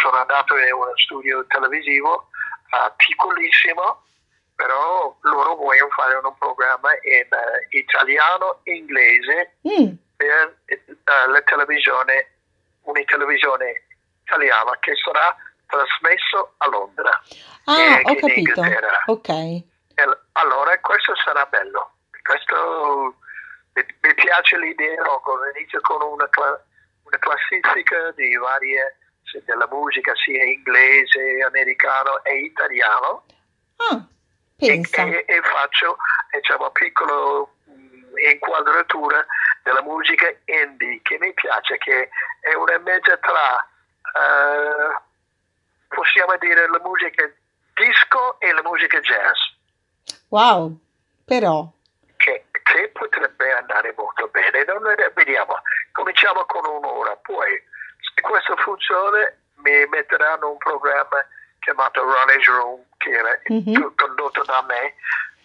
sono 0.02 0.18
andato 0.18 0.58
in 0.58 0.74
uno 0.74 0.92
studio 1.06 1.46
televisivo 1.46 2.30
eh, 2.72 2.92
piccolissimo, 2.96 4.02
però 4.56 5.16
loro 5.22 5.56
vogliono 5.56 5.90
fare 5.92 6.16
un 6.16 6.34
programma 6.40 6.90
in 7.04 7.28
eh, 7.30 7.78
italiano 7.78 8.60
inglese 8.64 9.58
Mm, 9.68 9.94
per 10.24 10.56
eh, 10.66 11.30
la 11.30 11.42
televisione, 11.42 12.28
una 12.84 13.02
televisione 13.06 13.84
italiana 14.24 14.78
che 14.80 14.94
sarà 14.96 15.36
trasmesso 15.68 16.54
a 16.58 16.68
Londra. 16.68 17.22
Ah, 17.66 17.82
eh, 17.82 18.02
ho 18.04 18.12
in 18.12 18.20
capito. 18.20 18.40
Inghilterra. 18.40 19.04
Ok. 19.06 19.30
E 19.30 19.64
allora 20.34 20.80
questo 20.80 21.16
sarà 21.16 21.46
bello. 21.46 21.92
Questo 22.24 23.16
mi, 23.74 24.14
piace 24.16 24.58
l'idea, 24.58 25.02
no? 25.04 25.22
Inizio 25.56 25.82
con 25.82 26.02
una, 26.02 26.30
una 27.04 27.18
classifica 27.20 28.12
di 28.12 28.36
varie 28.36 28.98
della 29.46 29.68
musica 29.72 30.14
sia 30.16 30.44
inglese, 30.44 31.42
americano 31.44 32.24
e 32.24 32.38
italiano 32.38 33.26
Ah, 33.78 34.06
e, 34.58 34.68
pensa. 34.68 35.04
e- 35.04 35.26
e 35.28 35.42
faccio 35.42 35.98
diciamo, 36.32 36.62
una 36.62 36.72
piccola 36.72 37.48
mm, 37.70 38.18
inquadratura 38.32 39.26
della 39.64 39.82
musica 39.82 40.28
indie 40.46 41.00
che 41.02 41.18
mi 41.20 41.34
piace, 41.34 41.78
che 41.78 42.10
è 42.42 42.54
una 42.54 42.78
mezza 42.80 43.18
tra, 43.18 43.68
eh, 44.14 45.00
possiamo 45.88 46.36
dire, 46.38 46.68
la 46.68 46.80
musica 46.84 47.30
disco 47.74 48.40
e 48.40 48.52
la 48.54 48.62
musica 48.64 49.00
jazz. 49.00 49.40
Wow, 50.30 50.78
però. 51.26 51.68
che, 52.18 52.46
che 52.64 52.90
potrebbe 52.94 53.52
andare 53.54 53.94
molto 53.98 54.28
bene. 54.28 54.64
Non 54.66 54.82
vediamo, 55.14 55.56
cominciamo 55.92 56.46
con 56.46 56.66
un'ora, 56.66 57.16
poi 57.18 57.62
se 58.16 58.22
questo 58.22 58.56
funziona 58.58 59.32
mi 59.56 59.86
metteranno 59.88 60.52
un 60.52 60.58
programma 60.58 61.26
chiamato 61.60 62.02
Ronnie's 62.04 62.46
Room 62.48 62.82
che 62.98 63.10
era 63.12 63.40
Mhm. 63.48 63.94
condotto 63.96 64.44
da 64.44 64.62
me 64.68 64.96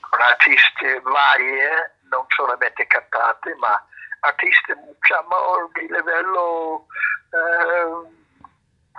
con 0.01 0.21
artisti 0.21 0.99
varie, 1.03 1.97
non 2.11 2.25
solamente 2.29 2.87
cantanti, 2.87 3.53
ma 3.59 3.81
artisti 4.21 4.73
diciamo 4.75 5.71
di 5.73 5.87
livello 5.93 6.87
eh, 7.31 8.17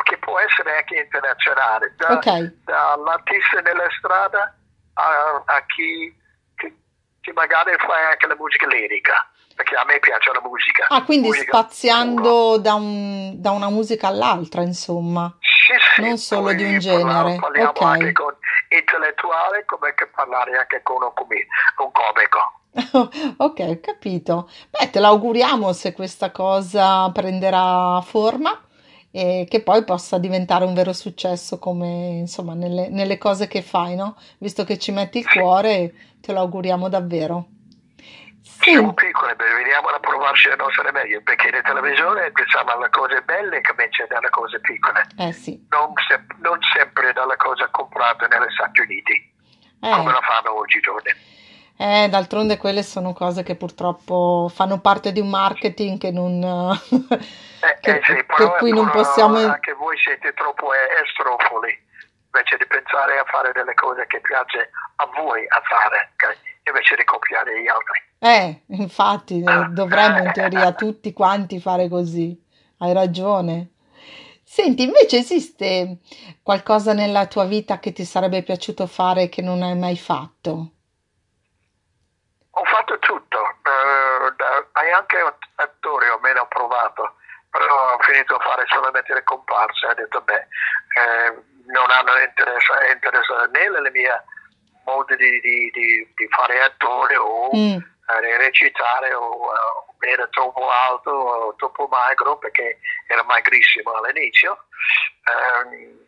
che 0.04 0.18
può 0.20 0.40
essere 0.40 0.78
anche 0.78 0.96
internazionale, 0.96 1.94
da- 1.98 2.14
Ok. 2.18 2.54
dall'artista 2.64 3.60
nella 3.62 3.88
strada 3.98 4.56
a, 4.94 5.44
a 5.46 5.66
chi, 5.66 6.16
chi, 6.56 6.74
chi 7.22 7.32
magari 7.34 7.74
fa 7.78 8.10
anche 8.12 8.28
la 8.28 8.36
musica 8.36 8.68
lirica, 8.68 9.30
perché 9.56 9.76
a 9.76 9.84
me 9.86 10.00
piace 10.00 10.32
la 10.32 10.42
musica. 10.42 10.88
Ah, 10.90 11.04
quindi 11.04 11.28
Musica 11.28 11.58
spaziando 11.58 12.58
da, 12.58 12.74
un- 12.76 13.42
da 13.42 13.52
una 13.52 13.70
musica 13.70 14.08
all'altra, 14.08 14.62
insomma. 14.62 15.36
Non 15.98 16.18
solo 16.18 16.54
di 16.54 16.64
un 16.64 16.80
genere, 16.80 17.38
Parliamo 17.40 17.70
ok. 17.70 17.82
anche 17.82 18.12
con 18.12 18.36
intellettuali 18.70 19.64
come 19.66 19.94
che 19.94 20.08
parlare 20.08 20.58
anche 20.58 20.82
con 20.82 20.98
un, 21.02 21.12
un 21.12 21.92
comico. 21.92 22.58
Ok, 23.38 23.60
ho 23.60 23.80
capito. 23.82 24.50
Beh, 24.70 24.90
te 24.90 25.00
l'auguriamo 25.00 25.74
se 25.74 25.94
questa 25.94 26.32
cosa 26.32 27.10
prenderà 27.12 28.02
forma 28.02 28.64
e 29.12 29.48
che 29.50 29.62
poi 29.62 29.84
possa 29.84 30.18
diventare 30.18 30.66
un 30.66 30.74
vero 30.74 30.94
successo 30.94 31.58
come, 31.58 32.18
insomma, 32.20 32.54
nelle, 32.54 32.90
nelle 32.90 33.18
cose 33.18 33.48
che 33.48 33.62
fai, 33.62 33.96
no? 33.96 34.16
Visto 34.38 34.64
che 34.64 34.78
ci 34.78 34.92
metti 34.92 35.20
il 35.20 35.28
cuore, 35.30 35.94
te 36.22 36.32
lo 36.32 36.40
auguriamo 36.40 36.90
davvero. 36.90 37.48
Siamo 38.62 38.94
piccoli, 38.94 39.34
veniamo 39.38 39.88
a 39.88 40.00
provarci 40.00 40.50
le 40.50 40.56
nostre 40.58 40.92
meglio, 40.92 41.22
perché 41.24 41.50
la 41.50 41.62
televisione 41.62 42.30
pensiamo 42.32 42.72
alle 42.72 42.90
cose 42.90 43.22
belle 43.22 43.62
comincia 43.62 44.06
dalle 44.08 44.30
cose 44.30 44.60
piccole, 44.60 45.08
eh 45.18 45.32
sì, 45.32 45.66
non, 45.70 45.94
se- 46.08 46.26
non 46.40 46.60
sempre 46.74 47.14
dalle 47.14 47.38
cose 47.38 47.68
comprate 47.72 48.28
negli 48.28 48.52
Stati 48.52 48.82
Uniti. 48.82 49.34
eh. 49.82 49.90
come 49.90 50.12
lo 50.12 50.22
fanno 50.22 50.58
oggigiorni. 50.58 51.12
Eh, 51.78 52.10
d'altronde 52.10 52.58
quelle 52.58 52.84
sono 52.84 53.14
cose 53.14 53.44
che 53.44 53.56
purtroppo 53.56 54.52
fanno 54.54 54.82
parte 54.82 55.14
di 55.14 55.22
un 55.22 55.30
marketing 55.30 55.98
che 55.98 56.12
non... 56.12 56.44
eh, 56.44 57.78
che, 57.80 57.92
eh 57.96 58.02
sì, 58.04 58.24
per 58.26 58.56
cui 58.58 58.74
non 58.74 58.90
possiamo... 58.90 59.38
Anche 59.38 59.72
voi 59.74 59.98
siete 59.98 60.34
troppo 60.34 60.72
estrofoli 61.02 61.88
invece 62.32 62.58
di 62.58 62.68
pensare 62.68 63.18
a 63.18 63.24
fare 63.26 63.52
delle 63.54 63.74
cose 63.74 64.06
che 64.08 64.20
piace 64.20 64.70
a 64.98 65.06
voi 65.16 65.46
a 65.48 65.62
fare, 65.64 66.12
okay? 66.14 66.36
Invece 66.70 66.96
di 66.96 67.04
copiare 67.04 67.62
gli 67.62 67.68
altri. 67.68 68.08
Eh, 68.20 68.64
infatti, 68.78 69.44
eh, 69.44 69.66
dovremmo 69.72 70.24
in 70.24 70.32
teoria 70.32 70.72
tutti 70.74 71.14
quanti 71.14 71.60
fare 71.60 71.88
così. 71.88 72.38
Hai 72.80 72.94
ragione. 72.94 73.72
Senti, 74.44 74.84
invece 74.84 75.18
esiste 75.18 76.00
qualcosa 76.42 76.94
nella 76.94 77.28
tua 77.28 77.46
vita 77.46 77.78
che 77.78 77.92
ti 77.92 78.04
sarebbe 78.04 78.42
piaciuto 78.42 78.88
fare 78.88 79.30
che 79.30 79.44
non 79.44 79.62
hai 79.62 79.78
mai 79.78 79.96
fatto? 79.96 80.72
Ho 82.50 82.64
fatto 82.66 82.98
tutto, 82.98 83.38
da, 83.62 84.66
anche 84.74 85.18
attore 85.56 86.10
ho 86.10 86.20
meno 86.20 86.48
provato, 86.48 87.16
però 87.52 87.94
ho 87.94 88.00
finito 88.00 88.36
a 88.36 88.40
fare 88.40 88.66
solamente 88.68 89.14
le 89.14 89.24
comparse, 89.24 89.86
ho 89.86 89.94
detto 89.94 90.22
beh, 90.22 90.34
eh, 90.34 91.44
non 91.68 91.90
hanno 91.92 92.18
interesse, 92.20 92.74
interesse 92.92 93.34
né 93.54 93.70
nelle 93.70 93.92
mie 93.92 94.24
modi 94.90 95.16
di, 95.16 95.40
di, 95.40 95.72
di, 96.16 96.28
fare 96.30 96.62
attore 96.62 97.16
o 97.16 97.50
mm. 97.56 97.78
eh, 97.78 98.38
recitare 98.38 99.14
o 99.14 99.46
uh, 99.46 100.04
era 100.04 100.28
troppo 100.28 100.70
alto 100.70 101.12
o 101.12 101.56
troppo 101.56 101.88
magro 101.88 102.38
perché 102.38 102.80
era 103.08 103.24
magrissimo 103.24 103.92
all'inizio. 103.92 104.66
Um, 105.30 106.08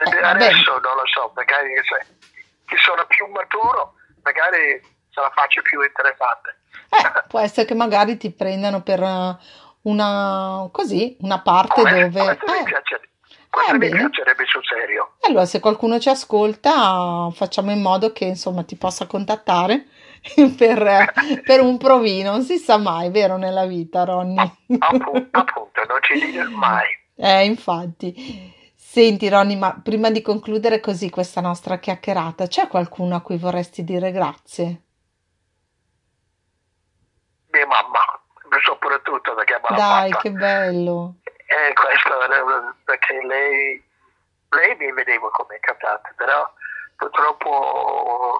eh, 0.00 0.22
adesso 0.22 0.78
non 0.78 0.94
lo 0.96 1.06
so, 1.12 1.32
magari 1.34 1.72
che 1.74 2.76
sono 2.76 3.04
più 3.06 3.26
maturo, 3.26 3.94
magari 4.22 4.80
se 5.10 5.20
la 5.20 5.30
faccio 5.34 5.62
più 5.62 5.82
interessante. 5.82 6.56
Eh, 6.90 7.24
può 7.28 7.40
essere 7.40 7.66
che 7.66 7.74
magari 7.74 8.16
ti 8.16 8.30
prendano 8.30 8.82
per 8.82 9.00
una, 9.82 10.68
così, 10.70 11.16
una 11.20 11.40
parte 11.40 11.80
oh, 11.80 11.84
dove... 11.84 12.04
Eh, 12.04 12.38
mi 12.46 12.64
piace, 12.64 13.00
bene. 13.76 13.96
piacerebbe 13.96 14.44
sul 14.46 14.64
serio. 14.64 15.14
Allora, 15.22 15.46
se 15.46 15.60
qualcuno 15.60 15.98
ci 15.98 16.08
ascolta, 16.08 17.30
facciamo 17.32 17.70
in 17.70 17.80
modo 17.80 18.12
che 18.12 18.24
insomma 18.24 18.62
ti 18.62 18.76
possa 18.76 19.06
contattare 19.06 19.86
per, 20.56 21.12
per, 21.44 21.60
un 21.60 21.76
provino, 21.78 22.30
non 22.30 22.42
si 22.42 22.58
sa 22.58 22.76
mai, 22.76 23.10
vero, 23.10 23.36
nella 23.36 23.66
vita, 23.66 24.04
Ronny? 24.04 24.38
Appunto, 24.78 25.28
appunto 25.32 25.84
non 25.86 25.98
ci 26.02 26.14
dire 26.14 26.44
mai. 26.48 26.86
Eh, 27.16 27.44
infatti. 27.44 28.56
Senti, 28.74 29.28
Ronny, 29.28 29.56
ma 29.56 29.78
prima 29.82 30.10
di 30.10 30.22
concludere 30.22 30.80
così 30.80 31.10
questa 31.10 31.40
nostra 31.40 31.78
chiacchierata, 31.78 32.46
c'è 32.46 32.68
qualcuno 32.68 33.14
a 33.16 33.20
cui 33.20 33.36
vorresti 33.36 33.84
dire 33.84 34.10
grazie? 34.10 34.82
Mia 37.50 37.66
mamma, 37.66 37.98
soprattutto 38.64 39.34
perché 39.34 39.60
me 39.68 39.76
Dai, 39.76 40.10
fatta. 40.10 40.22
che 40.22 40.30
bello. 40.30 41.16
E 41.50 41.72
questo 41.72 42.10
perché 42.84 43.24
lei, 43.24 43.82
lei 44.50 44.76
mi 44.76 44.92
vedeva 44.92 45.30
come 45.30 45.58
cantante, 45.60 46.12
però 46.14 46.52
purtroppo 46.94 48.38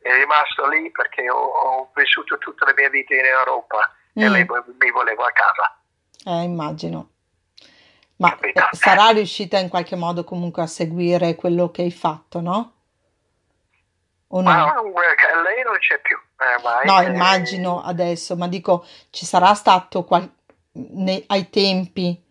è 0.00 0.12
rimasto 0.16 0.66
lì 0.66 0.90
perché 0.90 1.30
ho, 1.30 1.36
ho, 1.36 1.90
vissuto 1.94 2.36
tutta 2.38 2.66
la 2.66 2.74
mia 2.76 2.88
vita 2.88 3.14
in 3.14 3.24
Europa 3.24 3.88
mm. 4.18 4.22
e 4.22 4.28
lei 4.28 4.46
mi 4.46 4.90
voleva 4.90 5.26
a 5.26 5.32
casa. 5.32 5.78
Eh, 6.24 6.42
immagino. 6.42 7.10
Ma 8.16 8.36
eh, 8.40 8.52
sarà 8.72 9.10
riuscita 9.10 9.58
in 9.58 9.68
qualche 9.68 9.94
modo 9.94 10.24
comunque 10.24 10.62
a 10.62 10.66
seguire 10.66 11.36
quello 11.36 11.70
che 11.70 11.82
hai 11.82 11.92
fatto, 11.92 12.40
no? 12.40 12.72
O 14.28 14.40
no? 14.40 14.50
Ma 14.50 14.74
lei 14.82 15.62
non 15.62 15.78
c'è 15.78 16.00
più. 16.00 16.18
Eh, 16.36 16.84
no, 16.86 17.00
immagino 17.00 17.80
adesso, 17.80 18.34
ma 18.34 18.48
dico, 18.48 18.84
ci 19.10 19.24
sarà 19.24 19.54
stato 19.54 20.02
qual- 20.02 20.28
nei, 20.72 21.22
ai 21.28 21.48
tempi, 21.50 22.23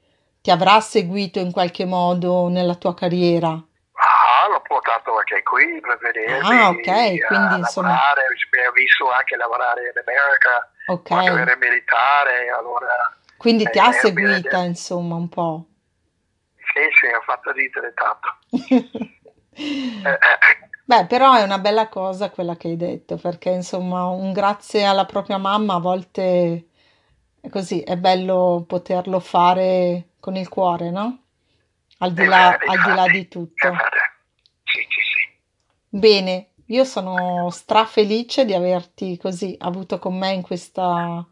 ti 0.44 0.52
avrà 0.52 0.82
seguito 0.82 1.40
in 1.40 1.54
qualche 1.54 1.86
modo 1.86 2.50
nella 2.50 2.76
tua 2.76 2.94
carriera? 2.94 3.52
Ah, 3.52 4.48
l'ho 4.50 4.62
portato 4.62 5.16
anche 5.16 5.42
qui 5.42 5.80
per 5.80 5.98
vedere. 6.00 6.40
Ah, 6.40 6.68
ok, 6.68 7.26
quindi 7.28 7.56
insomma... 7.60 7.98
Mi 8.52 8.60
ha 8.60 8.72
visto 8.74 9.10
anche 9.10 9.38
lavorare 9.38 9.84
in 9.84 10.02
America, 10.06 10.70
ok. 10.88 11.08
quando 11.08 11.38
era 11.38 11.56
militare, 11.56 12.50
allora... 12.50 13.16
Quindi 13.38 13.64
ti 13.70 13.80
ha 13.80 13.94
seguita, 13.94 14.58
insomma, 14.58 15.16
un 15.16 15.30
po'. 15.30 15.66
Sì, 16.58 16.82
sì, 17.00 17.06
ha 17.06 17.22
fatto 17.22 17.52
ridere 17.54 17.94
tanto. 17.94 18.36
eh, 19.56 20.12
eh. 20.12 20.70
Beh, 20.84 21.06
però 21.06 21.36
è 21.36 21.44
una 21.44 21.60
bella 21.60 21.88
cosa 21.88 22.30
quella 22.30 22.58
che 22.58 22.68
hai 22.68 22.76
detto, 22.76 23.16
perché 23.16 23.50
insomma 23.50 24.08
un 24.08 24.34
grazie 24.34 24.84
alla 24.84 25.06
propria 25.06 25.38
mamma 25.38 25.76
a 25.76 25.80
volte 25.80 26.68
è 27.40 27.48
così, 27.48 27.82
è 27.82 27.96
bello 27.96 28.66
poterlo 28.68 29.22
fare 29.22 30.10
con 30.24 30.38
il 30.38 30.48
cuore, 30.48 30.90
no? 30.90 31.24
Al 31.98 32.14
di 32.14 32.24
là, 32.24 32.58
al 32.58 32.82
di, 32.82 32.94
là 32.94 33.06
di 33.08 33.28
tutto. 33.28 33.76
Sì, 34.64 34.80
sì, 34.88 35.02
sì. 35.02 35.38
Bene, 35.90 36.52
io 36.68 36.86
sono 36.86 37.50
strafelice 37.50 38.46
di 38.46 38.54
averti 38.54 39.18
così 39.18 39.54
avuto 39.60 40.00
con 40.00 40.18
me 40.18 40.32
in 40.32 40.42
questa 40.42 41.28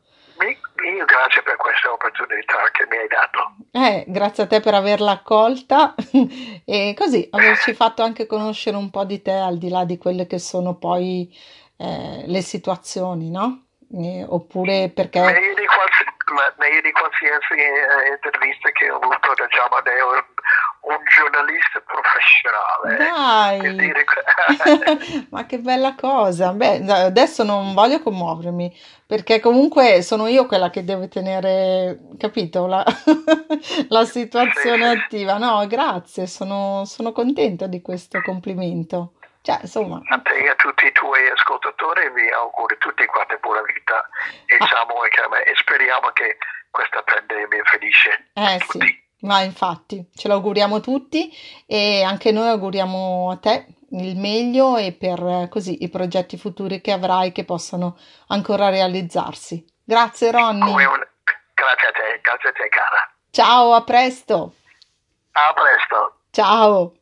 io 0.84 1.06
grazie 1.06 1.41
per 1.43 1.56
questa 1.56 1.91
opportunità 1.91 2.58
che 2.71 2.88
mi 2.89 2.97
hai 2.97 3.08
dato. 3.08 3.56
Eh, 3.71 4.04
grazie 4.08 4.43
a 4.43 4.47
te 4.47 4.60
per 4.60 4.73
averla 4.73 5.12
accolta 5.12 5.95
e 6.65 6.93
così 6.97 7.27
averci 7.32 7.73
fatto 7.73 8.01
anche 8.01 8.25
conoscere 8.25 8.75
un 8.75 8.89
po' 8.89 9.06
di 9.06 9.21
te 9.21 9.34
al 9.34 9.58
di 9.58 9.69
là 9.69 9.86
di 9.86 9.97
quelle 9.97 10.27
che 10.27 10.39
sono 10.39 10.75
poi 10.75 11.34
eh, 11.77 12.23
le 12.25 12.41
situazioni, 12.41 13.30
no? 13.30 13.67
Eh, 13.93 14.25
oppure 14.27 14.89
perché... 14.89 15.21
Meglio 15.21 15.54
di, 15.54 15.65
quals- 15.65 16.11
meglio 16.57 16.81
di 16.81 16.91
qualsiasi 16.91 17.53
eh, 17.53 18.11
intervista 18.13 18.69
che 18.71 18.89
ho 18.89 18.97
avuto 18.97 19.33
da 19.35 19.47
Giamadeo 19.47 20.25
un 20.81 20.97
giornalista 21.05 21.81
professionale. 21.85 22.97
Dai, 23.61 25.27
ma 25.29 25.45
che 25.45 25.59
bella 25.59 25.95
cosa. 25.95 26.53
Beh, 26.53 26.83
adesso 26.87 27.43
non 27.43 27.73
voglio 27.73 28.01
commuovermi 28.01 28.75
perché 29.05 29.39
comunque 29.39 30.01
sono 30.01 30.27
io 30.27 30.45
quella 30.47 30.69
che 30.69 30.83
deve 30.83 31.07
tenere, 31.07 31.99
capito, 32.17 32.65
la, 32.65 32.83
la 33.89 34.05
situazione 34.05 34.91
sì. 34.91 34.97
attiva. 34.97 35.37
No, 35.37 35.65
grazie, 35.67 36.25
sono, 36.27 36.83
sono 36.85 37.11
contenta 37.11 37.67
di 37.67 37.81
questo 37.81 38.21
complimento. 38.21 39.13
Cioè, 39.41 39.60
insomma. 39.62 40.01
A 40.08 40.19
te 40.19 40.38
e 40.38 40.49
a 40.49 40.56
tutti 40.56 40.86
i 40.86 40.91
tuoi 40.91 41.27
ascoltatori 41.30 42.12
vi 42.12 42.30
auguro 42.30 42.77
tutti 42.77 43.06
quanti 43.06 43.38
buona 43.41 43.62
vita 43.63 44.08
e, 44.45 44.58
diciamo, 44.58 45.04
e 45.04 45.56
speriamo 45.56 46.10
che 46.13 46.38
questa 46.69 47.01
pandemia 47.01 47.63
finisce. 47.65 48.30
Eh 48.34 48.58
tutti. 48.60 48.86
sì. 48.86 48.99
Ma 49.21 49.41
infatti, 49.41 50.10
ce 50.15 50.27
l'auguriamo 50.27 50.80
tutti 50.80 51.32
e 51.67 52.04
anche 52.04 52.32
noi 52.32 52.47
auguriamo 52.49 53.30
a 53.32 53.38
te 53.38 53.65
il 53.91 54.17
meglio 54.17 54.77
e 54.77 54.93
per 54.93 55.47
così 55.49 55.84
i 55.84 55.89
progetti 55.89 56.38
futuri 56.38 56.82
che 56.82 56.91
avrai 56.91 57.32
che 57.32 57.45
possano 57.45 57.97
ancora 58.27 58.69
realizzarsi. 58.69 59.63
Grazie 59.84 60.32
Ronny. 60.32 60.71
Un... 60.71 61.08
Grazie 61.54 61.88
a 61.88 61.91
te, 61.91 62.19
grazie 62.21 62.49
a 62.49 62.51
te 62.54 62.69
cara. 62.69 63.13
Ciao, 63.30 63.73
a 63.73 63.84
presto. 63.84 64.54
A 65.34 65.54
presto. 65.54 66.15
Ciao. 66.32 66.93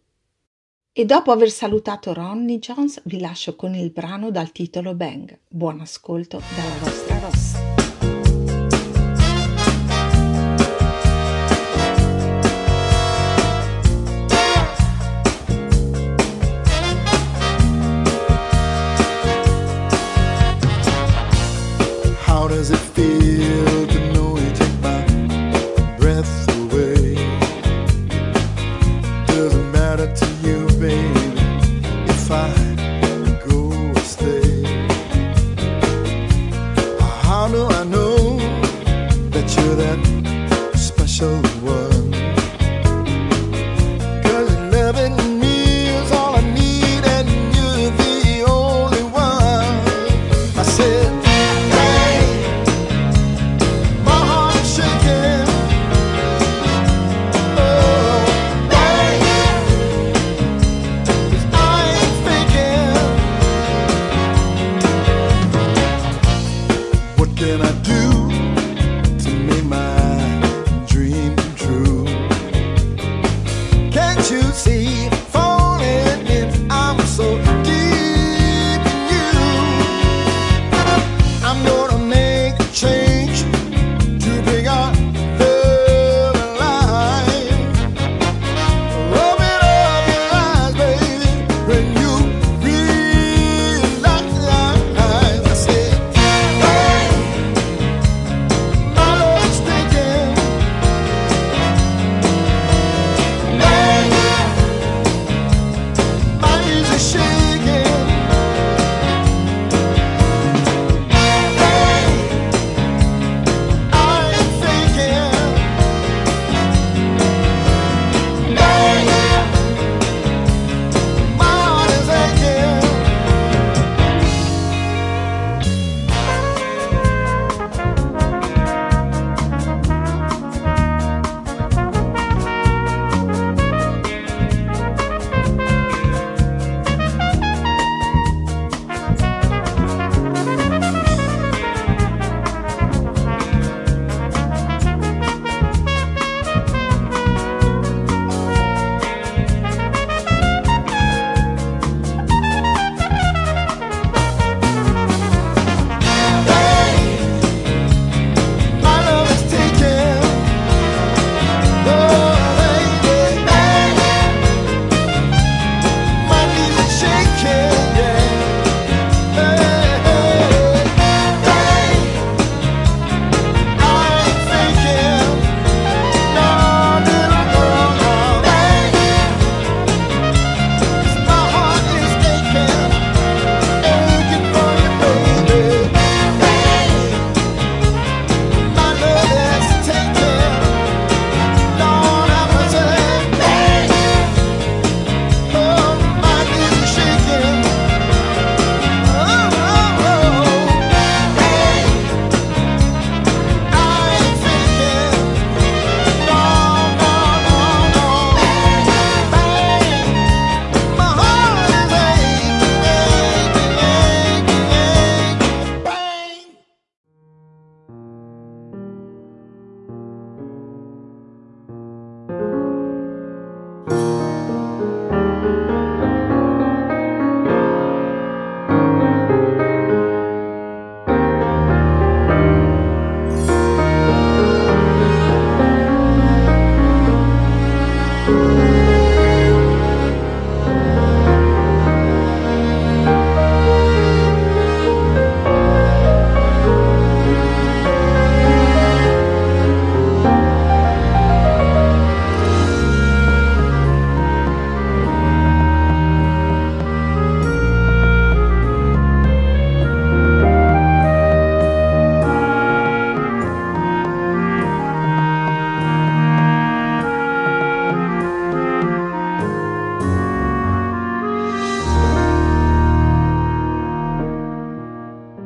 E 1.00 1.06
dopo 1.06 1.32
aver 1.32 1.50
salutato 1.50 2.12
Ronny 2.12 2.60
Jones 2.60 3.00
vi 3.06 3.22
lascio 3.22 3.56
con 3.56 3.74
il 3.74 3.90
brano 3.90 4.32
dal 4.32 4.52
titolo 4.52 4.96
Bang. 4.96 5.34
Buon 5.48 5.80
ascolto 5.80 6.42
dalla 6.58 6.78
vostra 6.82 7.20
Rossa. 7.20 7.69